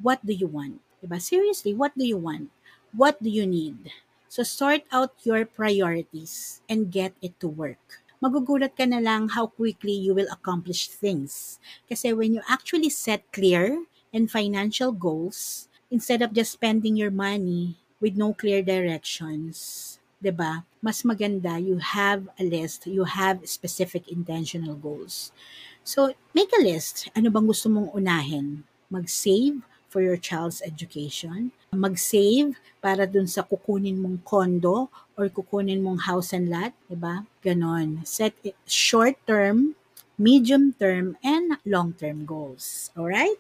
what 0.02 0.26
do 0.26 0.34
you 0.34 0.48
want? 0.48 0.82
Diba? 1.04 1.22
Seriously, 1.22 1.74
what 1.74 1.98
do 1.98 2.06
you 2.06 2.18
want? 2.18 2.50
What 2.94 3.22
do 3.22 3.30
you 3.30 3.46
need? 3.46 3.92
So 4.30 4.44
sort 4.44 4.82
out 4.92 5.14
your 5.24 5.46
priorities 5.46 6.62
and 6.68 6.92
get 6.92 7.14
it 7.22 7.40
to 7.40 7.48
work. 7.48 8.02
Magugulat 8.24 8.78
ka 8.78 8.86
na 8.86 8.98
lang 8.98 9.30
how 9.30 9.48
quickly 9.48 9.94
you 9.94 10.16
will 10.16 10.32
accomplish 10.32 10.88
things. 10.88 11.60
Kasi 11.90 12.14
when 12.14 12.34
you 12.34 12.42
actually 12.50 12.90
set 12.90 13.30
clear 13.36 13.84
and 14.14 14.30
financial 14.30 14.94
goals, 14.94 15.68
instead 15.90 16.22
of 16.22 16.32
just 16.32 16.54
spending 16.54 16.96
your 16.96 17.12
money 17.12 17.76
with 18.00 18.16
no 18.16 18.32
clear 18.32 18.62
directions, 18.62 19.98
'di 20.24 20.32
ba? 20.32 20.64
Mas 20.80 21.04
maganda 21.04 21.60
you 21.60 21.82
have 21.84 22.30
a 22.40 22.44
list, 22.48 22.88
you 22.88 23.04
have 23.04 23.44
specific 23.44 24.08
intentional 24.08 24.80
goals. 24.80 25.36
So, 25.84 26.16
make 26.32 26.48
a 26.56 26.64
list. 26.64 27.12
Ano 27.12 27.28
bang 27.28 27.44
gusto 27.44 27.68
mong 27.68 27.92
unahin? 27.92 28.64
Mag-save 28.88 29.60
for 29.92 30.00
your 30.00 30.16
child's 30.16 30.64
education, 30.64 31.52
mag-save 31.76 32.56
para 32.80 33.04
dun 33.04 33.28
sa 33.28 33.44
kukunin 33.44 34.00
mong 34.00 34.24
condo 34.24 34.88
or 35.20 35.28
kukunin 35.28 35.84
mong 35.84 36.08
house 36.08 36.32
and 36.32 36.48
lot, 36.48 36.72
'di 36.88 36.96
ba? 36.96 37.28
Ganon. 37.44 38.02
Set 38.08 38.32
it 38.48 38.56
short 38.64 39.20
term, 39.28 39.76
medium 40.16 40.72
term, 40.80 41.20
and 41.20 41.60
long 41.68 41.92
term 42.00 42.24
goals. 42.24 42.90
Alright? 42.96 43.38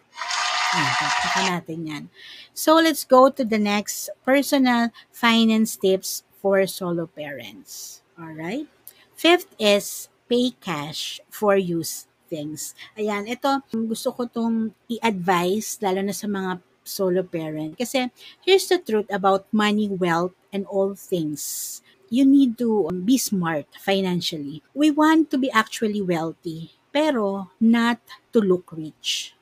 Ayan, 0.73 1.61
natin 1.61 1.79
yan. 1.85 2.03
So, 2.57 2.81
let's 2.81 3.05
go 3.05 3.29
to 3.29 3.45
the 3.45 3.61
next 3.61 4.09
personal 4.25 4.89
finance 5.13 5.77
tips 5.77 6.25
for 6.41 6.65
solo 6.65 7.05
parents. 7.05 8.01
Alright? 8.17 8.65
Fifth 9.13 9.53
is 9.61 10.09
pay 10.25 10.57
cash 10.57 11.21
for 11.29 11.55
use 11.55 12.09
things. 12.25 12.73
Ayan, 12.97 13.29
ito, 13.29 13.61
gusto 13.69 14.09
ko 14.11 14.25
tong 14.25 14.73
i-advise, 14.89 15.77
lalo 15.85 16.01
na 16.01 16.15
sa 16.15 16.25
mga 16.25 16.57
solo 16.81 17.21
parent. 17.21 17.77
Kasi, 17.77 18.09
here's 18.41 18.65
the 18.65 18.81
truth 18.81 19.07
about 19.13 19.45
money, 19.53 19.87
wealth, 19.87 20.33
and 20.49 20.65
all 20.65 20.97
things. 20.97 21.81
You 22.09 22.25
need 22.25 22.57
to 22.61 22.89
be 22.93 23.17
smart 23.17 23.65
financially. 23.81 24.61
We 24.73 24.89
want 24.89 25.29
to 25.33 25.37
be 25.37 25.49
actually 25.49 26.01
wealthy, 26.01 26.77
pero 26.93 27.49
not 27.57 28.01
to 28.33 28.41
look 28.41 28.69
rich. 28.69 29.33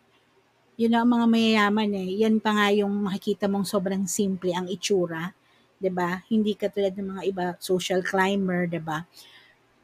Yun 0.79 0.95
ang 0.95 1.07
mga 1.07 1.25
mayayaman 1.27 1.91
eh. 1.99 2.09
Yan 2.23 2.39
pa 2.39 2.55
nga 2.55 2.67
yung 2.71 2.91
makikita 3.03 3.45
mong 3.51 3.67
sobrang 3.67 4.03
simple 4.07 4.51
ang 4.55 4.67
itsura. 4.71 5.35
'di 5.81 5.89
ba? 5.89 6.21
Hindi 6.29 6.53
katulad 6.53 6.93
ng 6.93 7.07
mga 7.17 7.23
iba 7.27 7.45
social 7.59 8.01
climber, 8.05 8.69
'di 8.69 8.79
ba? 8.81 9.03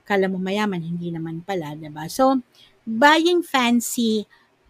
Kala 0.07 0.27
mo 0.31 0.39
mayaman, 0.39 0.81
hindi 0.83 1.09
naman 1.13 1.43
pala, 1.43 1.75
'di 1.75 1.89
ba? 1.91 2.07
So, 2.11 2.41
buying 2.87 3.43
fancy 3.43 4.25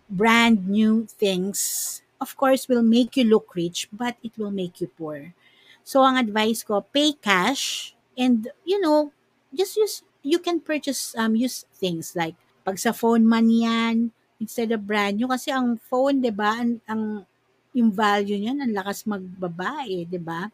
brand 0.10 0.68
new 0.68 1.06
things 1.08 2.00
of 2.24 2.34
course 2.40 2.68
will 2.72 2.84
make 2.86 3.16
you 3.20 3.24
look 3.28 3.54
rich 3.56 3.88
but 3.94 4.16
it 4.24 4.34
will 4.40 4.52
make 4.54 4.82
you 4.82 4.90
poor. 4.90 5.34
So, 5.86 6.04
ang 6.04 6.18
advice 6.20 6.64
ko, 6.66 6.84
pay 6.84 7.16
cash 7.18 7.94
and 8.18 8.50
you 8.68 8.80
know, 8.82 9.12
just 9.56 9.78
use 9.78 10.04
you 10.24 10.40
can 10.44 10.60
purchase 10.64 11.16
um 11.16 11.36
use 11.38 11.66
things 11.76 12.16
like 12.18 12.36
pag 12.68 12.80
sa 12.82 12.92
phone 12.92 13.24
man 13.28 13.48
yan, 13.52 14.12
instead 14.42 14.70
of 14.76 14.86
brand 14.86 15.18
new 15.18 15.30
kasi 15.30 15.50
ang 15.54 15.78
phone 15.78 16.22
'di 16.22 16.34
ba 16.34 16.62
ang, 16.62 16.72
ang 16.90 17.04
yung 17.78 17.92
value 17.94 18.38
niyan 18.40 18.60
ang 18.64 18.74
lakas 18.74 19.06
magbaba 19.10 19.86
eh, 19.90 20.06
'di 20.08 20.22
ba? 20.22 20.50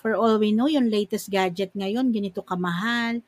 For 0.00 0.14
all 0.14 0.38
we 0.38 0.52
know, 0.52 0.68
yung 0.70 0.88
latest 0.92 1.28
gadget 1.32 1.72
ngayon 1.74 2.12
ganito 2.14 2.40
kamahal, 2.44 3.20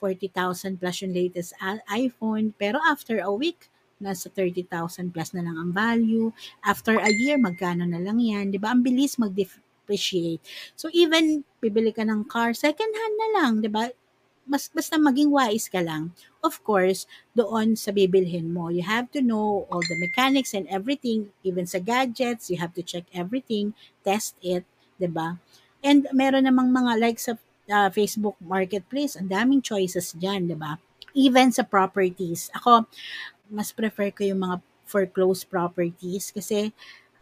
40,000 0.00 0.80
plus 0.80 1.00
yung 1.04 1.14
latest 1.14 1.54
iPhone, 1.88 2.52
pero 2.56 2.76
after 2.84 3.20
a 3.22 3.32
week 3.32 3.70
nasa 4.02 4.28
30,000 4.28 5.14
plus 5.14 5.32
na 5.32 5.42
lang 5.46 5.56
ang 5.56 5.70
value. 5.72 6.28
After 6.60 6.98
a 6.98 7.08
year, 7.08 7.38
magkano 7.40 7.86
na 7.86 8.02
lang 8.02 8.18
yan. 8.20 8.50
Di 8.52 8.58
ba? 8.60 8.74
Ang 8.74 8.84
bilis 8.84 9.16
mag-depreciate. 9.16 10.42
So, 10.76 10.90
even 10.92 11.46
bibili 11.62 11.94
ka 11.94 12.04
ng 12.04 12.28
car, 12.28 12.52
second 12.52 12.90
hand 12.92 13.16
na 13.16 13.28
lang. 13.40 13.52
Di 13.64 13.70
ba? 13.70 13.88
Mas 14.44 14.68
basta 14.68 15.00
maging 15.00 15.32
wise 15.32 15.66
ka 15.68 15.80
lang. 15.80 16.12
Of 16.44 16.60
course, 16.60 17.08
doon 17.32 17.76
sa 17.76 17.90
bibilhin 17.90 18.52
mo, 18.52 18.68
you 18.68 18.84
have 18.84 19.08
to 19.16 19.24
know 19.24 19.64
all 19.72 19.80
the 19.80 19.96
mechanics 19.96 20.52
and 20.52 20.68
everything, 20.68 21.32
even 21.40 21.64
sa 21.64 21.80
gadgets, 21.80 22.52
you 22.52 22.60
have 22.60 22.76
to 22.76 22.84
check 22.84 23.08
everything, 23.16 23.72
test 24.04 24.36
it, 24.44 24.68
'di 25.00 25.08
ba? 25.08 25.40
And 25.84 26.08
meron 26.12 26.48
namang 26.48 26.72
mga 26.72 26.92
like 27.00 27.20
sa 27.20 27.36
uh, 27.68 27.88
Facebook 27.92 28.36
Marketplace, 28.40 29.16
ang 29.16 29.32
daming 29.32 29.64
choices 29.64 30.12
diyan, 30.16 30.48
'di 30.48 30.56
ba? 30.56 30.76
Even 31.16 31.52
sa 31.54 31.64
properties. 31.64 32.52
Ako 32.56 32.84
mas 33.48 33.72
prefer 33.72 34.12
ko 34.12 34.24
yung 34.24 34.40
mga 34.44 34.56
foreclosed 34.84 35.48
properties 35.48 36.28
kasi 36.28 36.70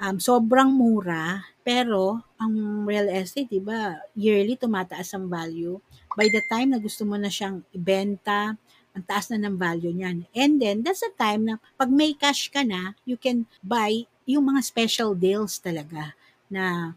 um, 0.02 0.18
sobrang 0.18 0.74
mura, 0.74 1.46
pero 1.62 2.26
ang 2.34 2.82
real 2.82 3.06
estate, 3.06 3.46
'di 3.46 3.62
ba, 3.62 4.02
yearly 4.18 4.58
tumataas 4.58 5.14
ang 5.14 5.30
value. 5.30 5.78
By 6.18 6.26
the 6.26 6.42
time 6.50 6.74
na 6.74 6.82
gusto 6.82 7.06
mo 7.06 7.14
na 7.14 7.30
siyang 7.30 7.62
ibenta, 7.70 8.58
ang 8.92 9.04
taas 9.06 9.32
na 9.32 9.40
ng 9.40 9.56
value 9.56 9.94
niyan. 9.94 10.28
And 10.36 10.60
then, 10.60 10.84
that's 10.84 11.00
the 11.00 11.14
time 11.16 11.48
na 11.48 11.56
pag 11.80 11.88
may 11.88 12.12
cash 12.12 12.52
ka 12.52 12.60
na, 12.60 12.92
you 13.08 13.16
can 13.16 13.48
buy 13.64 14.04
yung 14.28 14.52
mga 14.52 14.60
special 14.60 15.16
deals 15.16 15.56
talaga 15.56 16.12
na 16.52 16.94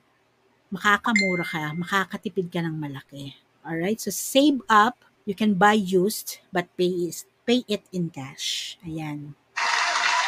makakamura 0.67 1.47
ka, 1.47 1.71
makakatipid 1.71 2.51
ka 2.51 2.59
ng 2.59 2.75
malaki. 2.75 3.39
Alright? 3.63 4.03
So, 4.03 4.11
save 4.11 4.59
up. 4.67 4.99
You 5.25 5.33
can 5.33 5.57
buy 5.57 5.73
used, 5.73 6.43
but 6.53 6.69
pay, 6.77 7.09
is, 7.09 7.25
pay 7.47 7.65
it 7.65 7.81
in 7.89 8.13
cash. 8.13 8.77
Ayan. 8.85 9.33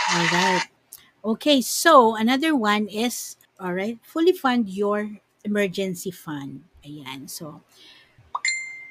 Alright. 0.09 0.76
Okay, 1.27 1.59
so 1.59 2.15
another 2.15 2.55
one 2.55 2.87
is, 2.87 3.35
all 3.59 3.75
right, 3.75 3.99
fully 3.99 4.31
fund 4.31 4.71
your 4.71 5.11
emergency 5.43 6.07
fund. 6.07 6.63
Ayan, 6.87 7.27
so 7.27 7.59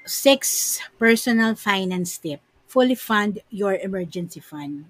six 0.04 0.76
personal 1.00 1.56
finance 1.56 2.20
tip. 2.20 2.44
Fully 2.68 2.92
fund 2.92 3.40
your 3.48 3.80
emergency 3.80 4.44
fund. 4.44 4.84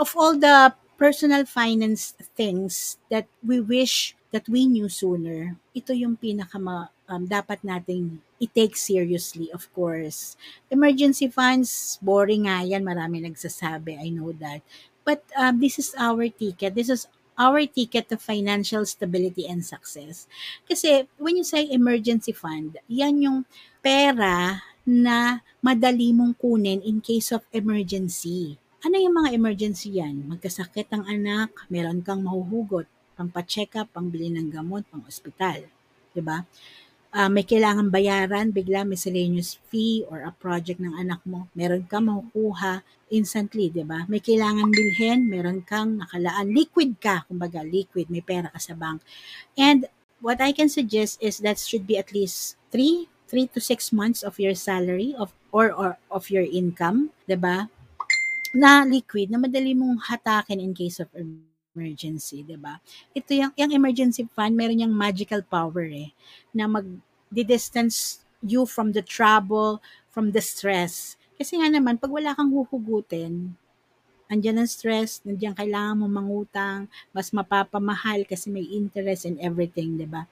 Of 0.00 0.16
all 0.16 0.32
the 0.40 0.72
personal 0.96 1.44
finance 1.44 2.16
things 2.32 2.96
that 3.12 3.28
we 3.44 3.60
wish 3.60 4.16
that 4.32 4.48
we 4.48 4.64
knew 4.64 4.88
sooner, 4.88 5.60
ito 5.76 5.92
yung 5.92 6.16
pinaka 6.16 6.56
um, 7.08 7.24
dapat 7.28 7.60
nating 7.64 8.16
i-take 8.40 8.76
seriously, 8.76 9.52
of 9.52 9.68
course. 9.74 10.36
Emergency 10.70 11.28
funds, 11.28 11.98
boring 12.00 12.48
nga 12.48 12.64
yan, 12.64 12.84
marami 12.84 13.24
nagsasabi, 13.24 13.98
I 13.98 14.08
know 14.08 14.32
that. 14.36 14.62
But 15.08 15.24
um, 15.32 15.56
this 15.56 15.80
is 15.80 15.96
our 15.96 16.28
ticket. 16.28 16.76
This 16.76 16.92
is 16.92 17.08
our 17.40 17.64
ticket 17.64 18.12
to 18.12 18.20
financial 18.20 18.84
stability 18.84 19.48
and 19.48 19.64
success. 19.64 20.28
Kasi 20.68 21.08
when 21.16 21.40
you 21.40 21.48
say 21.48 21.64
emergency 21.64 22.36
fund, 22.36 22.76
yan 22.92 23.24
yung 23.24 23.38
pera 23.80 24.60
na 24.84 25.40
madali 25.64 26.12
mong 26.12 26.36
kunin 26.36 26.84
in 26.84 27.00
case 27.00 27.32
of 27.32 27.40
emergency. 27.56 28.60
Ano 28.84 29.00
yung 29.00 29.16
mga 29.16 29.32
emergency 29.32 29.96
yan? 29.96 30.28
Magkasakit 30.28 30.92
ang 30.92 31.08
anak, 31.08 31.56
meron 31.72 32.04
kang 32.04 32.20
mahuhugot, 32.20 32.84
pang 33.16 33.32
pa-check 33.32 33.80
up, 33.80 33.88
pang 33.96 34.12
bili 34.12 34.28
ng 34.28 34.52
gamot, 34.52 34.84
pang 34.92 35.00
ospital. 35.08 35.64
ba? 36.20 36.44
Uh, 37.14 37.30
may 37.30 37.44
kailangan 37.44 37.88
bayaran, 37.88 38.52
bigla 38.52 38.84
miscellaneous 38.84 39.56
fee 39.68 40.04
or 40.08 40.24
a 40.24 40.32
project 40.36 40.80
ng 40.80 40.92
anak 40.96 41.20
mo, 41.24 41.48
meron 41.56 41.84
kang 41.88 42.08
makukuha 42.08 42.84
instantly, 43.08 43.72
di 43.72 43.84
ba? 43.84 44.04
May 44.08 44.20
kailangan 44.20 44.68
bilhin, 44.68 45.28
meron 45.28 45.64
kang 45.64 46.00
nakalaan, 46.00 46.52
liquid 46.52 47.00
ka, 47.00 47.24
kumbaga 47.24 47.64
liquid, 47.64 48.12
may 48.12 48.20
pera 48.20 48.52
ka 48.52 48.60
sa 48.60 48.76
bank. 48.76 49.00
And 49.56 49.88
what 50.20 50.40
I 50.40 50.52
can 50.52 50.68
suggest 50.68 51.22
is 51.22 51.40
that 51.40 51.58
should 51.58 51.86
be 51.88 51.96
at 51.96 52.12
least 52.12 52.58
3 52.72 53.08
3 53.28 53.52
to 53.52 53.60
6 53.60 53.92
months 53.92 54.24
of 54.24 54.40
your 54.40 54.56
salary 54.56 55.12
of 55.12 55.36
or, 55.52 55.72
or 55.72 56.00
of 56.08 56.32
your 56.32 56.44
income, 56.44 57.12
'di 57.28 57.36
ba? 57.36 57.68
Na 58.56 58.84
liquid 58.88 59.28
na 59.28 59.36
madali 59.36 59.76
mong 59.76 60.00
hatakin 60.08 60.60
in 60.60 60.72
case 60.72 61.00
of 61.00 61.12
emergency, 61.78 62.42
'di 62.42 62.58
ba? 62.58 62.82
Ito 63.14 63.30
yung 63.30 63.52
yung 63.54 63.70
emergency 63.70 64.26
fund, 64.34 64.58
meron 64.58 64.82
yung 64.82 64.90
magical 64.90 65.46
power 65.46 65.86
eh 65.86 66.10
na 66.50 66.66
mag 66.66 66.82
distance 67.30 68.26
you 68.42 68.66
from 68.66 68.90
the 68.90 69.02
trouble, 69.02 69.78
from 70.10 70.34
the 70.34 70.42
stress. 70.42 71.14
Kasi 71.38 71.54
nga 71.58 71.70
naman, 71.70 72.02
pag 72.02 72.10
wala 72.10 72.34
kang 72.34 72.50
huhugutin, 72.50 73.54
andyan 74.26 74.60
ang 74.60 74.70
stress, 74.70 75.22
nandiyan 75.24 75.56
kailangan 75.56 76.02
mo 76.02 76.06
mangutang, 76.10 76.90
mas 77.14 77.30
mapapamahal 77.32 78.26
kasi 78.28 78.52
may 78.52 78.66
interest 78.66 79.24
and 79.24 79.38
everything, 79.40 79.96
'di 79.96 80.06
ba? 80.10 80.28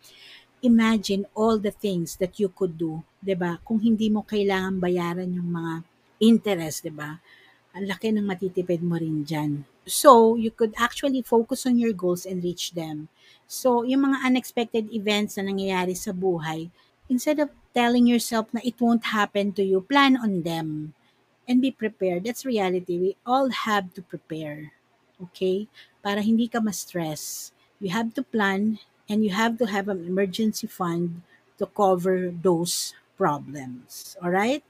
Imagine 0.65 1.25
all 1.37 1.57
the 1.61 1.73
things 1.73 2.19
that 2.19 2.37
you 2.43 2.51
could 2.53 2.77
do, 2.77 3.01
'di 3.23 3.39
ba? 3.39 3.63
Kung 3.65 3.81
hindi 3.81 4.11
mo 4.13 4.27
kailangan 4.27 4.83
bayaran 4.83 5.31
yung 5.33 5.49
mga 5.49 5.75
interest, 6.21 6.85
'di 6.85 6.93
ba? 6.93 7.23
Ang 7.77 7.93
laki 7.93 8.09
ng 8.11 8.25
matitipid 8.25 8.81
mo 8.81 8.97
rin 8.97 9.23
diyan. 9.23 9.69
So, 9.85 10.35
you 10.35 10.51
could 10.51 10.73
actually 10.81 11.21
focus 11.21 11.69
on 11.69 11.77
your 11.77 11.93
goals 11.93 12.25
and 12.25 12.41
reach 12.41 12.73
them. 12.73 13.13
So, 13.45 13.85
yung 13.85 14.09
mga 14.09 14.25
unexpected 14.25 14.89
events 14.91 15.37
na 15.37 15.47
nangyayari 15.47 15.93
sa 15.93 16.17
buhay, 16.17 16.73
instead 17.13 17.39
of 17.39 17.53
telling 17.77 18.09
yourself 18.09 18.49
na 18.51 18.65
it 18.65 18.81
won't 18.81 19.13
happen 19.13 19.53
to 19.55 19.63
you, 19.63 19.85
plan 19.85 20.17
on 20.17 20.43
them. 20.43 20.97
and 21.49 21.63
be 21.63 21.71
prepared. 21.71 22.25
That's 22.25 22.45
reality. 22.45 22.99
We 22.99 23.17
all 23.25 23.51
have 23.51 23.95
to 23.95 24.03
prepare. 24.03 24.75
Okay? 25.23 25.71
Para 26.03 26.21
hindi 26.21 26.51
ka 26.51 26.61
ma-stress. 26.61 27.55
You 27.79 27.91
have 27.95 28.15
to 28.19 28.23
plan 28.23 28.79
and 29.09 29.23
you 29.23 29.31
have 29.31 29.59
to 29.63 29.67
have 29.71 29.89
an 29.89 30.05
emergency 30.05 30.67
fund 30.67 31.23
to 31.59 31.67
cover 31.67 32.35
those 32.35 32.93
problems. 33.17 34.19
All 34.21 34.31
right? 34.31 34.63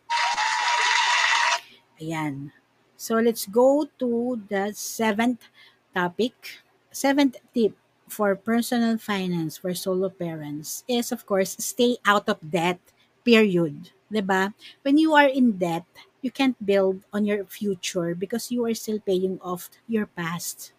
Ayan. 1.96 2.52
So 2.96 3.16
let's 3.20 3.46
go 3.46 3.88
to 3.98 4.40
the 4.48 4.72
seventh 4.72 5.48
topic. 5.94 6.64
Seventh 6.90 7.36
tip 7.52 7.76
for 8.08 8.34
personal 8.34 8.96
finance 8.98 9.58
for 9.58 9.74
solo 9.74 10.08
parents 10.08 10.84
is 10.88 11.10
of 11.12 11.26
course 11.26 11.56
stay 11.58 11.98
out 12.04 12.28
of 12.28 12.40
debt. 12.40 12.80
Period. 13.24 13.90
ba? 14.08 14.54
When 14.82 14.96
you 14.98 15.14
are 15.14 15.26
in 15.26 15.58
debt, 15.58 15.84
you 16.22 16.30
can't 16.30 16.56
build 16.62 17.02
on 17.12 17.26
your 17.26 17.44
future 17.44 18.14
because 18.14 18.50
you 18.50 18.64
are 18.64 18.74
still 18.74 19.02
paying 19.02 19.42
off 19.42 19.68
your 19.90 20.06
past. 20.06 20.72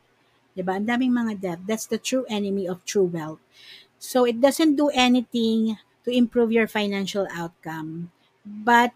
ba? 0.56 0.80
Ang 0.80 0.88
daming 0.88 1.14
mga 1.14 1.34
debt. 1.40 1.60
That's 1.68 1.86
the 1.86 2.00
true 2.00 2.26
enemy 2.32 2.66
of 2.66 2.88
true 2.88 3.06
wealth. 3.06 3.44
So 4.00 4.24
it 4.24 4.40
doesn't 4.40 4.80
do 4.80 4.90
anything 4.96 5.78
to 6.06 6.10
improve 6.10 6.56
your 6.56 6.72
financial 6.72 7.28
outcome, 7.36 8.16
but 8.46 8.96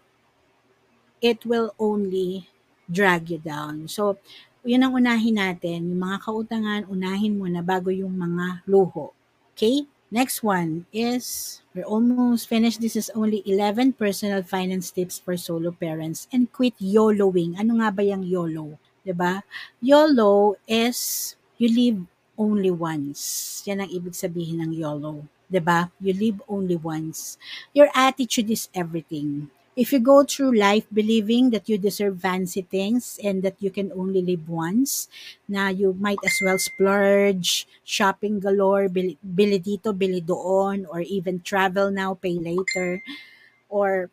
it 1.20 1.44
will 1.44 1.74
only 1.78 2.48
drag 2.92 3.32
you 3.32 3.40
down. 3.40 3.88
So, 3.88 4.20
yun 4.62 4.84
ang 4.84 4.92
unahin 4.92 5.40
natin. 5.40 5.88
Yung 5.88 6.02
mga 6.04 6.22
kautangan, 6.22 6.86
unahin 6.92 7.40
mo 7.40 7.48
na 7.48 7.64
bago 7.64 7.88
yung 7.88 8.14
mga 8.14 8.68
luho. 8.68 9.16
Okay? 9.56 9.88
Next 10.12 10.44
one 10.44 10.84
is, 10.92 11.58
we're 11.72 11.88
almost 11.88 12.44
finished. 12.44 12.84
This 12.84 13.00
is 13.00 13.08
only 13.16 13.40
11 13.48 13.96
personal 13.96 14.44
finance 14.44 14.92
tips 14.92 15.16
for 15.16 15.40
solo 15.40 15.72
parents 15.72 16.28
and 16.28 16.52
quit 16.52 16.76
YOLOing. 16.76 17.56
Ano 17.56 17.80
nga 17.80 17.88
ba 17.88 18.04
yung 18.04 18.28
YOLO? 18.28 18.76
ba? 19.10 19.40
YOLO 19.80 20.60
is 20.68 21.32
you 21.56 21.72
live 21.72 21.98
only 22.36 22.70
once. 22.70 23.64
Yan 23.64 23.82
ang 23.82 23.90
ibig 23.90 24.12
sabihin 24.12 24.60
ng 24.60 24.76
YOLO. 24.76 25.24
ba? 25.64 25.88
You 25.96 26.12
live 26.12 26.38
only 26.44 26.76
once. 26.76 27.40
Your 27.72 27.88
attitude 27.96 28.52
is 28.52 28.68
everything. 28.76 29.48
If 29.74 29.88
you 29.92 30.00
go 30.00 30.22
through 30.22 30.52
life 30.52 30.84
believing 30.92 31.48
that 31.50 31.68
you 31.68 31.78
deserve 31.78 32.20
fancy 32.20 32.60
things 32.60 33.18
and 33.24 33.42
that 33.42 33.56
you 33.58 33.70
can 33.70 33.88
only 33.96 34.20
live 34.20 34.44
once, 34.48 35.08
na 35.48 35.68
you 35.72 35.96
might 35.96 36.20
as 36.24 36.36
well 36.44 36.58
splurge, 36.60 37.66
shopping 37.82 38.36
galore, 38.38 38.88
bili, 38.92 39.16
bili 39.24 39.56
dito, 39.56 39.96
bili 39.96 40.20
doon, 40.20 40.84
or 40.92 41.00
even 41.00 41.40
travel 41.40 41.90
now, 41.90 42.12
pay 42.12 42.36
later, 42.36 43.00
or 43.72 44.10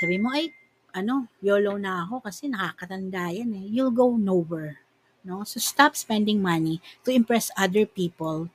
sabi 0.00 0.16
mo, 0.16 0.32
ay, 0.32 0.48
ano, 0.96 1.28
YOLO 1.44 1.76
na 1.76 2.08
ako 2.08 2.24
kasi 2.24 2.48
nakakatanda 2.48 3.28
yan 3.28 3.52
eh. 3.60 3.66
You'll 3.68 3.92
go 3.92 4.16
nowhere. 4.16 4.80
No? 5.20 5.44
So 5.44 5.60
stop 5.60 5.96
spending 5.96 6.40
money 6.40 6.80
to 7.04 7.12
impress 7.12 7.52
other 7.60 7.84
people 7.84 8.48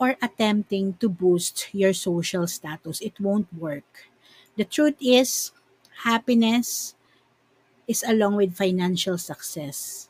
or 0.00 0.16
attempting 0.22 0.98
to 0.98 1.08
boost 1.08 1.70
your 1.74 1.94
social 1.94 2.46
status. 2.46 2.98
It 3.00 3.20
won't 3.20 3.46
work. 3.54 4.10
The 4.56 4.64
truth 4.64 4.98
is, 5.00 5.52
happiness 6.02 6.94
is 7.86 8.04
along 8.06 8.36
with 8.36 8.56
financial 8.56 9.18
success. 9.18 10.08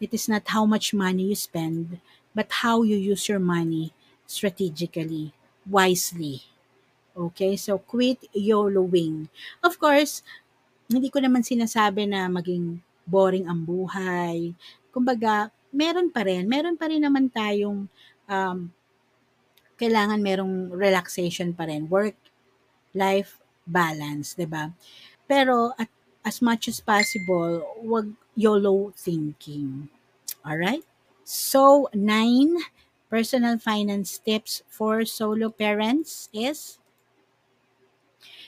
It 0.00 0.12
is 0.12 0.28
not 0.28 0.44
how 0.52 0.66
much 0.68 0.92
money 0.92 1.32
you 1.32 1.38
spend, 1.38 2.00
but 2.36 2.60
how 2.60 2.82
you 2.84 2.96
use 2.96 3.28
your 3.28 3.40
money 3.40 3.96
strategically, 4.28 5.32
wisely. 5.64 6.44
Okay, 7.16 7.56
so 7.56 7.80
quit 7.80 8.28
YOLOing. 8.36 9.32
Of 9.64 9.80
course, 9.80 10.20
hindi 10.84 11.08
ko 11.08 11.24
naman 11.24 11.40
sinasabi 11.40 12.04
na 12.04 12.28
maging 12.28 12.84
boring 13.08 13.48
ang 13.48 13.64
buhay. 13.64 14.52
Kumbaga, 14.92 15.48
meron 15.72 16.12
pa 16.12 16.28
rin. 16.28 16.44
Meron 16.44 16.76
pa 16.76 16.92
rin 16.92 17.00
naman 17.00 17.32
tayong 17.32 17.88
um, 18.28 18.58
kailangan 19.80 20.20
merong 20.20 20.72
relaxation 20.76 21.56
pa 21.56 21.64
rin. 21.64 21.88
Work, 21.88 22.20
life 22.96 23.38
balance, 23.68 24.32
'di 24.34 24.48
ba? 24.48 24.72
Pero 25.28 25.76
at 25.76 25.92
as 26.26 26.42
much 26.42 26.66
as 26.66 26.82
possible, 26.82 27.62
wag 27.78 28.10
YOLO 28.34 28.90
thinking. 28.98 29.86
All 30.42 30.58
right? 30.58 30.82
So, 31.22 31.86
nine 31.94 32.58
personal 33.06 33.62
finance 33.62 34.18
tips 34.18 34.66
for 34.66 35.06
solo 35.06 35.54
parents 35.54 36.26
is 36.34 36.82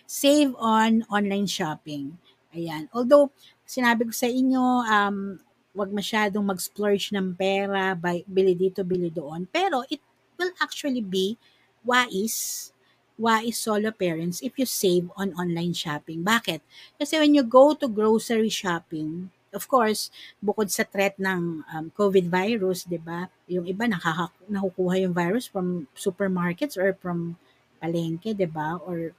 save 0.07 0.55
on 0.59 1.07
online 1.07 1.47
shopping. 1.47 2.19
Ayan. 2.51 2.91
Although, 2.91 3.31
sinabi 3.63 4.11
ko 4.11 4.13
sa 4.13 4.27
inyo, 4.27 4.83
um, 4.89 5.39
wag 5.77 5.95
masyadong 5.95 6.43
mag-splurge 6.43 7.15
ng 7.15 7.39
pera, 7.39 7.95
buy, 7.95 8.27
bili 8.27 8.59
dito, 8.59 8.83
bili 8.83 9.13
doon. 9.13 9.47
Pero, 9.47 9.87
it 9.87 10.03
will 10.35 10.51
actually 10.59 11.05
be 11.05 11.39
wise 11.87 12.73
wise 13.19 13.59
solo 13.59 13.91
parents 13.91 14.39
if 14.41 14.55
you 14.57 14.65
save 14.65 15.11
on 15.19 15.35
online 15.35 15.75
shopping. 15.75 16.23
Bakit? 16.23 16.63
Kasi 16.97 17.19
when 17.19 17.35
you 17.35 17.43
go 17.43 17.75
to 17.75 17.91
grocery 17.91 18.49
shopping, 18.49 19.29
of 19.53 19.67
course, 19.67 20.09
bukod 20.39 20.71
sa 20.71 20.87
threat 20.87 21.19
ng 21.19 21.67
um, 21.67 21.87
COVID 21.93 22.31
virus, 22.31 22.87
'di 22.87 23.01
ba? 23.03 23.27
Yung 23.51 23.67
iba 23.67 23.91
nakaka- 23.91 24.33
nakukuha 24.47 25.03
yung 25.03 25.15
virus 25.17 25.51
from 25.51 25.91
supermarkets 25.99 26.79
or 26.79 26.95
from 26.97 27.35
palengke, 27.83 28.33
'di 28.33 28.49
ba? 28.49 28.79
Or 28.87 29.13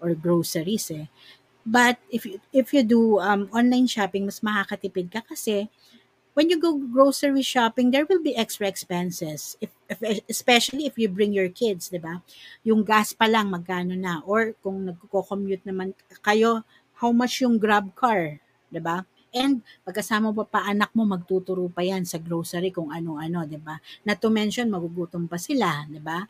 or 0.00 0.16
groceries 0.16 0.88
eh. 0.94 1.10
But 1.66 2.00
if 2.08 2.24
you, 2.24 2.40
if 2.56 2.72
you 2.72 2.80
do 2.82 3.20
um, 3.20 3.52
online 3.52 3.84
shopping, 3.86 4.24
mas 4.24 4.40
makakatipid 4.40 5.12
ka 5.12 5.20
kasi 5.20 5.68
when 6.34 6.50
you 6.50 6.58
go 6.60 6.78
grocery 6.78 7.42
shopping, 7.42 7.90
there 7.90 8.06
will 8.06 8.22
be 8.22 8.36
extra 8.36 8.66
expenses. 8.66 9.56
If, 9.60 9.70
if 9.88 10.20
especially 10.28 10.86
if 10.86 10.98
you 10.98 11.08
bring 11.08 11.32
your 11.34 11.48
kids, 11.50 11.90
'di 11.90 12.00
ba? 12.02 12.22
Yung 12.62 12.84
gas 12.86 13.12
pa 13.12 13.26
lang 13.26 13.50
magkano 13.50 13.98
na 13.98 14.22
or 14.26 14.54
kung 14.62 14.86
nagko-commute 14.86 15.66
naman 15.66 15.94
kayo, 16.22 16.62
how 17.02 17.10
much 17.10 17.42
yung 17.42 17.58
Grab 17.58 17.90
car, 17.98 18.38
'di 18.70 18.80
ba? 18.82 19.02
And 19.30 19.62
pagkasama 19.86 20.34
pa 20.34 20.44
pa 20.46 20.60
anak 20.66 20.90
mo 20.94 21.06
magtuturo 21.06 21.70
pa 21.70 21.82
'yan 21.86 22.02
sa 22.06 22.18
grocery 22.18 22.70
kung 22.74 22.90
ano-ano, 22.90 23.46
'di 23.46 23.58
ba? 23.62 23.78
Not 24.06 24.18
to 24.22 24.30
mention 24.30 24.70
magugutom 24.70 25.26
pa 25.26 25.38
sila, 25.38 25.86
'di 25.86 26.02
ba? 26.02 26.26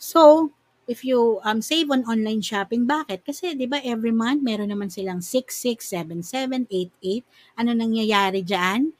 So, 0.00 0.50
if 0.88 1.04
you 1.04 1.40
um, 1.44 1.60
save 1.62 1.90
on 1.92 2.04
online 2.08 2.42
shopping, 2.42 2.86
bakit? 2.88 3.24
Kasi 3.24 3.54
'di 3.56 3.66
ba 3.68 3.80
every 3.84 4.12
month 4.12 4.42
meron 4.42 4.72
naman 4.72 4.88
silang 4.88 5.20
667788. 5.22 7.24
Ano 7.60 7.70
nangyayari 7.76 8.40
diyan? 8.42 8.92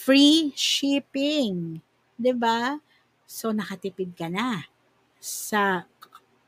Free 0.00 0.56
shipping. 0.56 1.84
'Di 2.16 2.32
ba? 2.32 2.80
So 3.28 3.52
nakatipid 3.52 4.16
ka 4.16 4.32
na 4.32 4.64
sa 5.20 5.84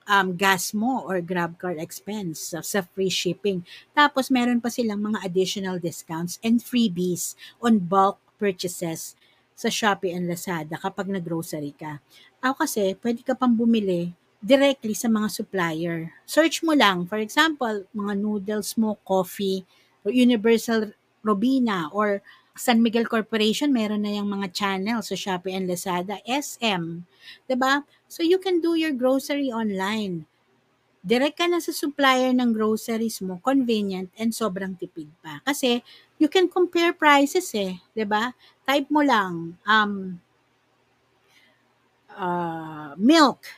um, 0.09 0.35
gas 0.35 0.73
mo 0.73 1.05
or 1.05 1.21
grab 1.21 1.61
car 1.61 1.77
expense 1.77 2.57
sa, 2.57 2.65
sa 2.65 2.81
free 2.83 3.13
shipping. 3.13 3.63
Tapos 3.93 4.33
meron 4.33 4.59
pa 4.59 4.73
silang 4.73 5.05
mga 5.05 5.23
additional 5.23 5.77
discounts 5.79 6.41
and 6.41 6.65
freebies 6.65 7.37
on 7.61 7.79
bulk 7.79 8.19
purchases 8.41 9.15
sa 9.53 9.69
Shopee 9.71 10.17
and 10.17 10.27
Lazada 10.27 10.81
kapag 10.81 11.07
nag-grocery 11.07 11.77
ka. 11.77 12.03
Ako 12.43 12.67
kasi, 12.67 12.99
pwede 12.99 13.23
ka 13.23 13.39
pang 13.39 13.55
bumili 13.55 14.11
directly 14.43 14.97
sa 14.97 15.07
mga 15.07 15.31
supplier. 15.31 16.11
Search 16.27 16.67
mo 16.67 16.75
lang, 16.75 17.07
for 17.07 17.23
example, 17.23 17.87
mga 17.95 18.13
noodles 18.19 18.75
mo, 18.75 18.99
coffee, 19.07 19.63
or 20.03 20.11
Universal 20.11 20.91
Robina, 21.23 21.87
or 21.95 22.19
San 22.53 22.85
Miguel 22.85 23.09
Corporation, 23.09 23.73
meron 23.73 24.05
na 24.05 24.13
yung 24.13 24.29
mga 24.29 24.53
channel 24.53 25.01
sa 25.01 25.17
Shopee 25.17 25.57
and 25.57 25.69
Lazada, 25.69 26.21
SM. 26.29 27.01
ba? 27.01 27.47
Diba? 27.49 27.73
So, 28.13 28.21
you 28.21 28.37
can 28.37 28.61
do 28.61 28.77
your 28.77 28.93
grocery 28.93 29.49
online. 29.49 30.29
Direct 31.03 31.41
ka 31.41 31.49
na 31.49 31.59
sa 31.59 31.73
supplier 31.73 32.31
ng 32.31 32.53
groceries 32.53 33.19
mo, 33.25 33.41
convenient 33.43 34.13
and 34.21 34.31
sobrang 34.37 34.77
tipid 34.77 35.09
pa. 35.25 35.41
Kasi, 35.49 35.81
you 36.21 36.29
can 36.29 36.47
compare 36.47 36.93
prices 36.93 37.51
eh. 37.57 37.81
ba? 37.81 37.97
Diba? 37.97 38.25
Type 38.69 38.89
mo 38.93 39.01
lang, 39.01 39.57
um, 39.65 40.21
uh, 42.17 42.93
milk, 43.01 43.49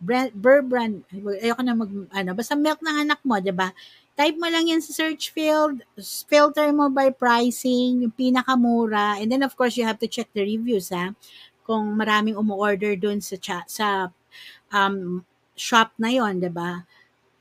brand, 0.00 0.30
brand, 0.68 1.02
ayoko 1.12 1.62
na 1.64 1.74
mag, 1.74 1.90
ano, 2.12 2.30
basta 2.36 2.54
milk 2.54 2.80
ng 2.82 2.96
anak 3.06 3.20
mo, 3.24 3.36
'di 3.40 3.52
ba? 3.52 3.72
Type 4.16 4.40
mo 4.40 4.48
lang 4.48 4.64
yan 4.64 4.80
sa 4.80 4.96
search 4.96 5.28
field, 5.28 5.84
filter 6.24 6.72
mo 6.72 6.88
by 6.88 7.12
pricing, 7.12 8.00
yung 8.00 8.16
pinakamura, 8.16 9.20
and 9.20 9.28
then 9.28 9.44
of 9.44 9.52
course 9.52 9.76
you 9.76 9.84
have 9.84 10.00
to 10.00 10.08
check 10.08 10.32
the 10.32 10.40
reviews 10.40 10.88
ha. 10.88 11.12
Kung 11.68 11.92
maraming 11.92 12.32
umu-order 12.32 12.96
dun 12.96 13.20
sa 13.20 13.36
chat, 13.36 13.68
sa 13.68 14.08
um, 14.72 15.20
shop 15.52 15.92
na 16.00 16.08
yon, 16.08 16.40
'di 16.40 16.48
ba? 16.48 16.88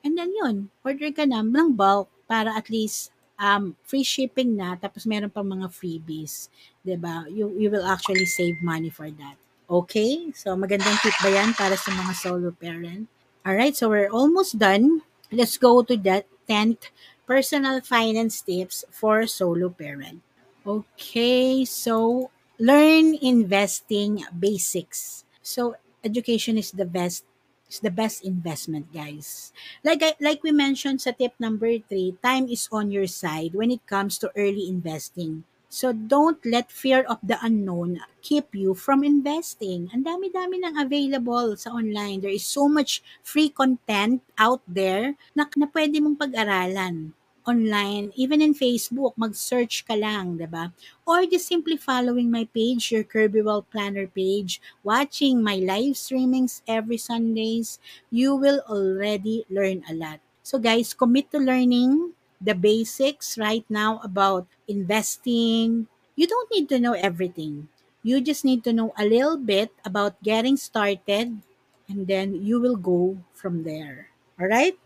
And 0.03 0.19
then 0.19 0.35
yun, 0.35 0.67
order 0.83 1.15
ka 1.15 1.23
na 1.23 1.47
ng 1.47 1.79
bulk 1.79 2.11
para 2.27 2.51
at 2.51 2.67
least 2.67 3.15
um, 3.39 3.79
free 3.88 4.03
shipping 4.03 4.59
na 4.59 4.75
tapos 4.75 5.07
meron 5.07 5.31
pang 5.31 5.47
mga 5.47 5.71
freebies, 5.71 6.51
'di 6.83 6.99
ba? 6.99 7.23
You 7.31 7.55
you 7.55 7.71
will 7.71 7.88
actually 7.88 8.27
save 8.27 8.59
money 8.59 8.91
for 8.91 9.07
that. 9.07 9.39
Okay? 9.71 10.27
So 10.35 10.59
magandang 10.59 10.99
tip 10.99 11.15
ba 11.23 11.31
'yan 11.31 11.55
para 11.55 11.79
sa 11.79 11.95
mga 11.95 12.13
solo 12.19 12.51
parent? 12.51 13.07
All 13.47 13.55
right, 13.55 13.71
so 13.71 13.88
we're 13.88 14.11
almost 14.11 14.59
done. 14.59 15.07
Let's 15.31 15.55
go 15.55 15.79
to 15.79 15.95
that 16.03 16.27
10th 16.47 16.89
personal 17.27 17.81
finance 17.81 18.41
tips 18.41 18.86
for 18.91 19.25
solo 19.27 19.69
parent. 19.69 20.21
Okay, 20.65 21.65
so 21.65 22.29
learn 22.60 23.13
investing 23.21 24.25
basics. 24.34 25.25
So 25.41 25.75
education 26.03 26.58
is 26.58 26.71
the 26.71 26.86
best 26.86 27.23
is 27.69 27.79
the 27.81 27.93
best 27.93 28.23
investment, 28.25 28.93
guys. 28.93 29.53
Like 29.84 30.01
I, 30.01 30.13
like 30.21 30.41
we 30.43 30.51
mentioned 30.53 31.01
sa 31.01 31.12
tip 31.13 31.34
number 31.39 31.69
3, 31.79 32.17
time 32.21 32.49
is 32.49 32.69
on 32.71 32.89
your 32.91 33.08
side 33.10 33.53
when 33.53 33.69
it 33.71 33.86
comes 33.86 34.17
to 34.21 34.31
early 34.38 34.65
investing. 34.69 35.45
So 35.69 35.91
don't 35.91 36.39
let 36.45 36.71
fear 36.71 37.04
of 37.06 37.19
the 37.23 37.38
unknown 37.41 37.99
keep 38.21 38.54
you 38.56 38.73
from 38.73 39.04
investing. 39.04 39.89
Ang 39.93 40.06
dami-dami 40.06 40.62
nang 40.62 40.80
available 40.80 41.58
sa 41.58 41.75
online. 41.75 42.21
There 42.21 42.34
is 42.34 42.47
so 42.47 42.65
much 42.65 43.04
free 43.21 43.49
content 43.49 44.23
out 44.39 44.62
there 44.67 45.17
na, 45.36 45.45
na 45.58 45.67
pwede 45.69 45.99
mong 45.99 46.17
pag-aralan 46.21 47.13
online, 47.45 48.12
even 48.17 48.41
in 48.41 48.58
Facebook, 48.58 49.13
mag-search 49.15 49.86
ka 49.86 49.93
lang, 49.93 50.36
'di 50.36 50.49
ba? 50.49 50.73
Or 51.06 51.23
just 51.30 51.45
simply 51.45 51.78
following 51.78 52.34
my 52.34 52.49
page, 52.49 52.89
your 52.89 53.06
Kirby 53.06 53.45
Well 53.45 53.62
Planner 53.62 54.10
page, 54.10 54.60
watching 54.82 55.45
my 55.45 55.62
live 55.62 55.95
streamings 55.95 56.65
every 56.65 56.97
Sundays, 56.97 57.78
you 58.10 58.34
will 58.34 58.65
already 58.65 59.45
learn 59.47 59.86
a 59.86 59.93
lot. 59.93 60.19
So 60.41 60.58
guys, 60.58 60.93
commit 60.97 61.30
to 61.34 61.39
learning 61.41 62.17
the 62.41 62.54
basics 62.54 63.38
right 63.38 63.65
now 63.69 64.00
about 64.04 64.48
investing. 64.67 65.88
You 66.15 66.28
don't 66.28 66.52
need 66.52 66.69
to 66.69 66.80
know 66.80 66.93
everything. 66.93 67.67
You 68.04 68.21
just 68.21 68.45
need 68.45 68.63
to 68.65 68.74
know 68.74 68.93
a 68.98 69.06
little 69.06 69.38
bit 69.38 69.71
about 69.84 70.21
getting 70.21 70.58
started 70.58 71.41
and 71.89 72.08
then 72.08 72.36
you 72.45 72.62
will 72.62 72.78
go 72.78 73.17
from 73.34 73.63
there. 73.63 74.10
All 74.39 74.48
right? 74.48 74.78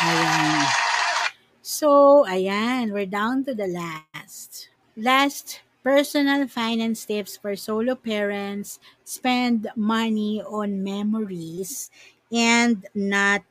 Ayan. 0.00 0.64
So, 1.62 2.24
ayan, 2.28 2.92
we're 2.92 3.10
down 3.10 3.44
to 3.44 3.54
the 3.54 3.66
last. 3.66 4.68
Last, 4.96 5.60
personal 5.86 6.48
finance 6.48 7.04
tips 7.06 7.36
for 7.36 7.54
solo 7.54 7.94
parents. 7.94 8.78
Spend 9.04 9.68
money 9.76 10.42
on 10.42 10.82
memories 10.82 11.90
and 12.32 12.86
not 12.94 13.42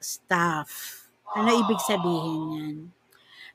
stuff. 0.00 1.01
Ano 1.32 1.50
ibig 1.56 1.80
sabihin 1.80 2.42
yan? 2.52 2.76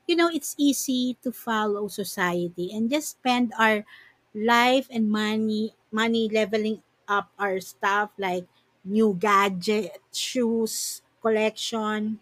You 0.08 0.16
know, 0.16 0.30
it's 0.32 0.56
easy 0.56 1.20
to 1.20 1.30
follow 1.30 1.86
society 1.86 2.72
and 2.72 2.88
just 2.88 3.20
spend 3.20 3.52
our 3.60 3.84
life 4.32 4.88
and 4.88 5.06
money, 5.12 5.76
money 5.92 6.32
leveling 6.32 6.80
up 7.04 7.28
our 7.36 7.60
stuff 7.60 8.10
like 8.16 8.48
new 8.84 9.12
gadget, 9.20 10.00
shoes, 10.08 11.04
collection, 11.20 12.18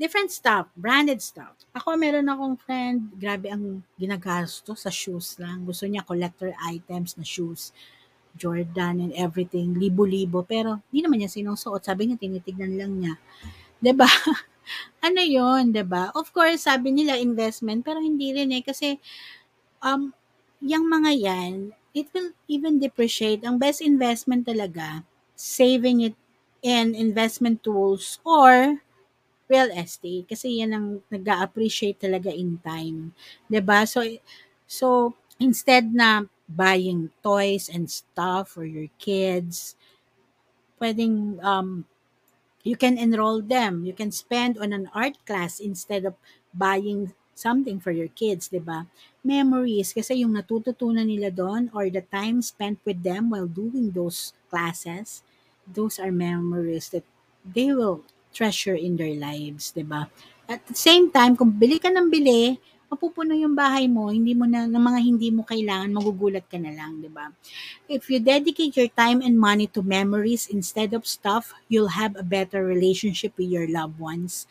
different 0.00 0.32
stuff, 0.32 0.68
branded 0.76 1.20
stuff. 1.20 1.56
Ako, 1.76 1.96
meron 1.96 2.28
akong 2.28 2.56
friend, 2.60 3.12
grabe 3.16 3.52
ang 3.52 3.84
ginagasto 3.96 4.76
sa 4.76 4.88
shoes 4.92 5.36
lang. 5.40 5.64
Gusto 5.64 5.84
niya 5.88 6.04
collector 6.04 6.52
items 6.68 7.16
na 7.16 7.24
shoes. 7.24 7.72
Jordan 8.30 9.10
and 9.10 9.12
everything, 9.18 9.74
libo-libo. 9.74 10.46
Pero, 10.46 10.78
di 10.88 11.02
naman 11.02 11.18
niya 11.18 11.34
sinusuot. 11.34 11.82
Sabi 11.82 12.06
niya, 12.06 12.16
tinitignan 12.16 12.78
lang 12.78 12.92
niya. 12.94 13.14
ba? 13.92 14.06
ano 15.04 15.20
yon 15.24 15.72
'di 15.74 15.84
ba? 15.88 16.10
Of 16.16 16.32
course, 16.36 16.66
sabi 16.68 16.92
nila 16.94 17.18
investment, 17.20 17.84
pero 17.86 17.98
hindi 18.02 18.32
rin 18.36 18.50
eh. 18.54 18.62
Kasi, 18.64 18.98
um, 19.84 20.12
yung 20.62 20.86
mga 20.88 21.12
yan, 21.16 21.54
it 21.96 22.08
will 22.14 22.32
even 22.48 22.78
depreciate. 22.80 23.42
Ang 23.46 23.58
best 23.60 23.80
investment 23.82 24.46
talaga, 24.48 25.02
saving 25.36 26.00
it 26.04 26.16
in 26.62 26.92
investment 26.94 27.62
tools 27.64 28.20
or 28.26 28.82
real 29.50 29.70
estate 29.74 30.24
kasi 30.30 30.62
yan 30.62 30.72
ang 30.72 30.86
nag-appreciate 31.10 31.98
talaga 32.00 32.30
in 32.32 32.58
time. 32.62 33.12
'Di 33.50 33.60
ba? 33.64 33.84
So 33.84 34.00
so 34.66 35.14
instead 35.42 35.90
na 35.92 36.26
buying 36.50 37.10
toys 37.22 37.66
and 37.70 37.90
stuff 37.90 38.54
for 38.54 38.64
your 38.66 38.88
kids, 38.98 39.74
pwedeng 40.80 41.36
um 41.44 41.84
you 42.62 42.76
can 42.76 42.98
enroll 42.98 43.40
them. 43.42 43.84
You 43.84 43.92
can 43.92 44.10
spend 44.12 44.58
on 44.58 44.72
an 44.72 44.90
art 44.94 45.16
class 45.26 45.60
instead 45.60 46.04
of 46.04 46.14
buying 46.52 47.12
something 47.34 47.80
for 47.80 47.90
your 47.90 48.12
kids, 48.12 48.52
'di 48.52 48.60
ba? 48.60 48.84
Memories 49.24 49.96
kasi 49.96 50.20
yung 50.20 50.36
natututunan 50.36 51.08
nila 51.08 51.32
doon 51.32 51.72
or 51.72 51.88
the 51.88 52.04
time 52.12 52.44
spent 52.44 52.76
with 52.84 53.00
them 53.00 53.32
while 53.32 53.48
doing 53.48 53.92
those 53.96 54.36
classes, 54.52 55.24
those 55.64 55.96
are 55.96 56.12
memories 56.12 56.92
that 56.92 57.06
they 57.44 57.72
will 57.72 58.04
treasure 58.36 58.76
in 58.76 59.00
their 59.00 59.16
lives, 59.16 59.72
'di 59.72 59.84
ba? 59.88 60.12
At 60.50 60.66
the 60.68 60.76
same 60.76 61.08
time, 61.08 61.38
kung 61.38 61.54
bili 61.56 61.78
ka 61.80 61.88
ng 61.88 62.10
bili, 62.10 62.58
mapupuno 62.90 63.30
yung 63.38 63.54
bahay 63.54 63.86
mo, 63.86 64.10
hindi 64.10 64.34
mo 64.34 64.50
na 64.50 64.66
ng 64.66 64.82
mga 64.82 65.00
hindi 65.00 65.30
mo 65.30 65.46
kailangan, 65.46 65.94
magugulat 65.94 66.42
ka 66.50 66.58
na 66.58 66.74
lang, 66.74 66.98
'di 66.98 67.06
ba? 67.06 67.30
If 67.86 68.10
you 68.10 68.18
dedicate 68.18 68.74
your 68.74 68.90
time 68.90 69.22
and 69.22 69.38
money 69.38 69.70
to 69.72 69.86
memories 69.86 70.50
instead 70.50 70.90
of 70.90 71.06
stuff, 71.06 71.54
you'll 71.70 71.94
have 71.94 72.18
a 72.18 72.26
better 72.26 72.66
relationship 72.66 73.38
with 73.38 73.48
your 73.48 73.70
loved 73.70 74.02
ones. 74.02 74.50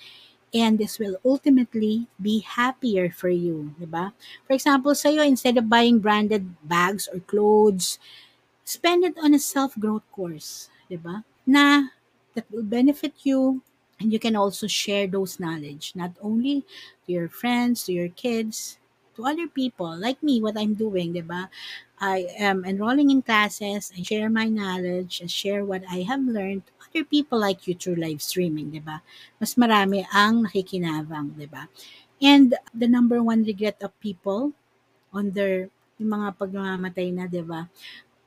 And 0.49 0.81
this 0.81 0.97
will 0.97 1.21
ultimately 1.21 2.09
be 2.17 2.41
happier 2.41 3.11
for 3.11 3.29
you, 3.29 3.75
'di 3.77 3.91
ba? 3.91 4.15
For 4.47 4.55
example, 4.55 4.95
sa'yo, 4.95 5.21
instead 5.21 5.59
of 5.59 5.69
buying 5.69 5.99
branded 5.99 6.57
bags 6.65 7.05
or 7.11 7.21
clothes, 7.21 7.99
spend 8.63 9.03
it 9.05 9.19
on 9.21 9.35
a 9.35 9.41
self-growth 9.41 10.07
course, 10.15 10.71
'di 10.87 10.97
ba? 10.97 11.27
Na 11.43 11.93
that 12.33 12.47
will 12.49 12.65
benefit 12.65 13.13
you 13.27 13.61
and 13.99 14.11
you 14.11 14.19
can 14.19 14.35
also 14.35 14.67
share 14.67 15.07
those 15.07 15.39
knowledge 15.39 15.93
not 15.95 16.11
only 16.21 16.63
to 17.05 17.11
your 17.11 17.29
friends 17.29 17.83
to 17.85 17.93
your 17.93 18.09
kids 18.09 18.79
to 19.15 19.27
other 19.27 19.47
people. 19.47 19.91
Like 19.99 20.23
me 20.23 20.41
what 20.41 20.57
i'm 20.57 20.73
doing 20.73 21.13
diba 21.13 21.49
i 21.99 22.27
am 22.39 22.63
enrolling 22.63 23.11
in 23.11 23.21
classes. 23.21 23.91
I 23.91 24.03
share 24.03 24.29
my 24.29 24.47
knowledge. 24.47 25.19
And 25.19 25.29
share 25.29 25.65
what 25.65 25.83
i 25.91 26.07
have 26.07 26.23
learned 26.23 26.63
to 26.67 26.73
other 26.87 27.03
people 27.03 27.39
like 27.39 27.67
you 27.67 27.75
through 27.75 27.99
live 27.99 28.21
streaming 28.23 28.71
diba 28.71 29.03
mas 29.37 29.55
marami 29.55 30.07
ang 30.15 30.47
nakikinabang 30.47 31.35
diba 31.35 31.67
and 32.23 32.55
the 32.73 32.87
number 32.87 33.21
one 33.21 33.43
regret 33.43 33.77
of 33.83 33.91
people 33.99 34.51
on 35.13 35.31
their 35.31 35.69
yung 35.99 36.15
mga 36.15 36.39
pagmamatay 36.39 37.11
na, 37.11 37.27
di 37.27 37.43
ba? 37.43 37.67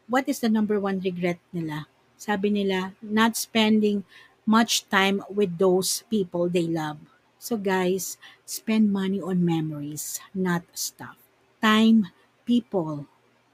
What 0.06 0.28
is 0.28 0.44
the 0.44 0.52
number 0.52 0.76
one 0.76 1.00
regret 1.00 1.40
nila? 1.56 1.88
Sabi 2.20 2.52
nila, 2.52 2.92
not 3.00 3.34
spending 3.34 4.04
much 4.46 4.88
time 4.90 5.22
with 5.30 5.58
those 5.58 6.02
people 6.10 6.48
they 6.48 6.66
love. 6.66 6.98
So 7.42 7.58
guys, 7.58 8.18
spend 8.46 8.94
money 8.94 9.18
on 9.18 9.42
memories, 9.42 10.22
not 10.34 10.62
stuff. 10.74 11.18
Time, 11.58 12.10
people, 12.46 13.06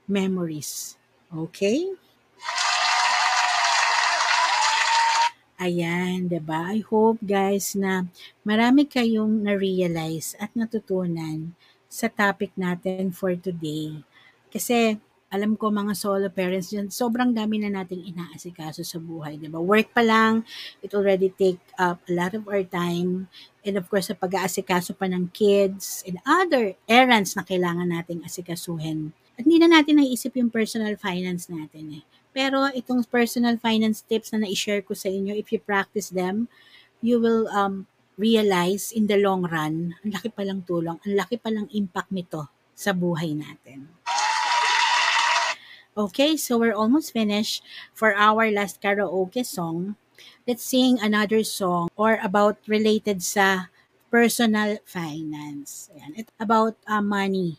memories. 0.08 0.96
Okay? 1.32 1.88
Ayan, 5.58 6.30
ba? 6.46 6.70
I 6.70 6.86
hope 6.86 7.18
guys 7.18 7.74
na 7.74 8.06
marami 8.46 8.86
kayong 8.86 9.42
na-realize 9.42 10.38
at 10.38 10.54
natutunan 10.54 11.50
sa 11.90 12.06
topic 12.06 12.54
natin 12.54 13.10
for 13.10 13.34
today. 13.34 14.04
Kasi 14.54 15.02
alam 15.28 15.60
ko 15.60 15.68
mga 15.68 15.92
solo 15.92 16.32
parents 16.32 16.72
dyan, 16.72 16.88
sobrang 16.88 17.36
dami 17.36 17.60
na 17.60 17.68
nating 17.68 18.00
inaasikaso 18.08 18.80
sa 18.80 18.96
buhay, 18.96 19.36
di 19.36 19.52
ba? 19.52 19.60
Work 19.60 19.92
pa 19.92 20.00
lang, 20.00 20.40
it 20.80 20.96
already 20.96 21.28
take 21.36 21.60
up 21.76 22.00
a 22.08 22.12
lot 22.16 22.32
of 22.32 22.48
our 22.48 22.64
time. 22.64 23.28
And 23.60 23.76
of 23.76 23.92
course, 23.92 24.08
sa 24.08 24.16
pag-aasikaso 24.16 24.96
pa 24.96 25.04
ng 25.04 25.28
kids 25.36 26.00
and 26.08 26.16
other 26.24 26.72
errands 26.88 27.36
na 27.36 27.44
kailangan 27.44 27.92
nating 27.92 28.24
asikasuhin. 28.24 29.12
At 29.36 29.44
hindi 29.44 29.60
na 29.60 29.68
natin 29.68 30.00
naisip 30.00 30.32
yung 30.40 30.48
personal 30.48 30.96
finance 30.96 31.52
natin 31.52 32.00
eh. 32.00 32.04
Pero 32.32 32.64
itong 32.72 33.04
personal 33.04 33.60
finance 33.60 34.00
tips 34.00 34.32
na 34.32 34.48
na-share 34.48 34.80
ko 34.80 34.96
sa 34.96 35.12
inyo, 35.12 35.36
if 35.36 35.52
you 35.52 35.60
practice 35.60 36.08
them, 36.08 36.48
you 37.04 37.20
will 37.20 37.52
um, 37.52 37.84
realize 38.16 38.90
in 38.96 39.04
the 39.06 39.20
long 39.20 39.44
run, 39.44 39.92
ang 40.00 40.10
laki 40.10 40.32
palang 40.32 40.64
tulong, 40.64 40.96
ang 41.04 41.12
laki 41.14 41.36
palang 41.36 41.68
impact 41.76 42.10
nito 42.10 42.48
sa 42.72 42.96
buhay 42.96 43.36
natin. 43.36 43.86
Okay, 45.98 46.36
so 46.36 46.56
we're 46.56 46.72
almost 46.78 47.12
finished 47.12 47.62
for 47.92 48.14
our 48.14 48.50
last 48.50 48.80
karaoke 48.80 49.44
song. 49.44 49.96
Let's 50.46 50.62
sing 50.62 50.96
another 51.02 51.42
song 51.42 51.90
or 51.98 52.22
about 52.22 52.56
related 52.70 53.18
sa 53.20 53.66
personal 54.08 54.78
finance. 54.86 55.90
Ayan, 55.92 56.14
it's 56.14 56.32
about 56.38 56.78
uh, 56.86 57.02
money. 57.02 57.58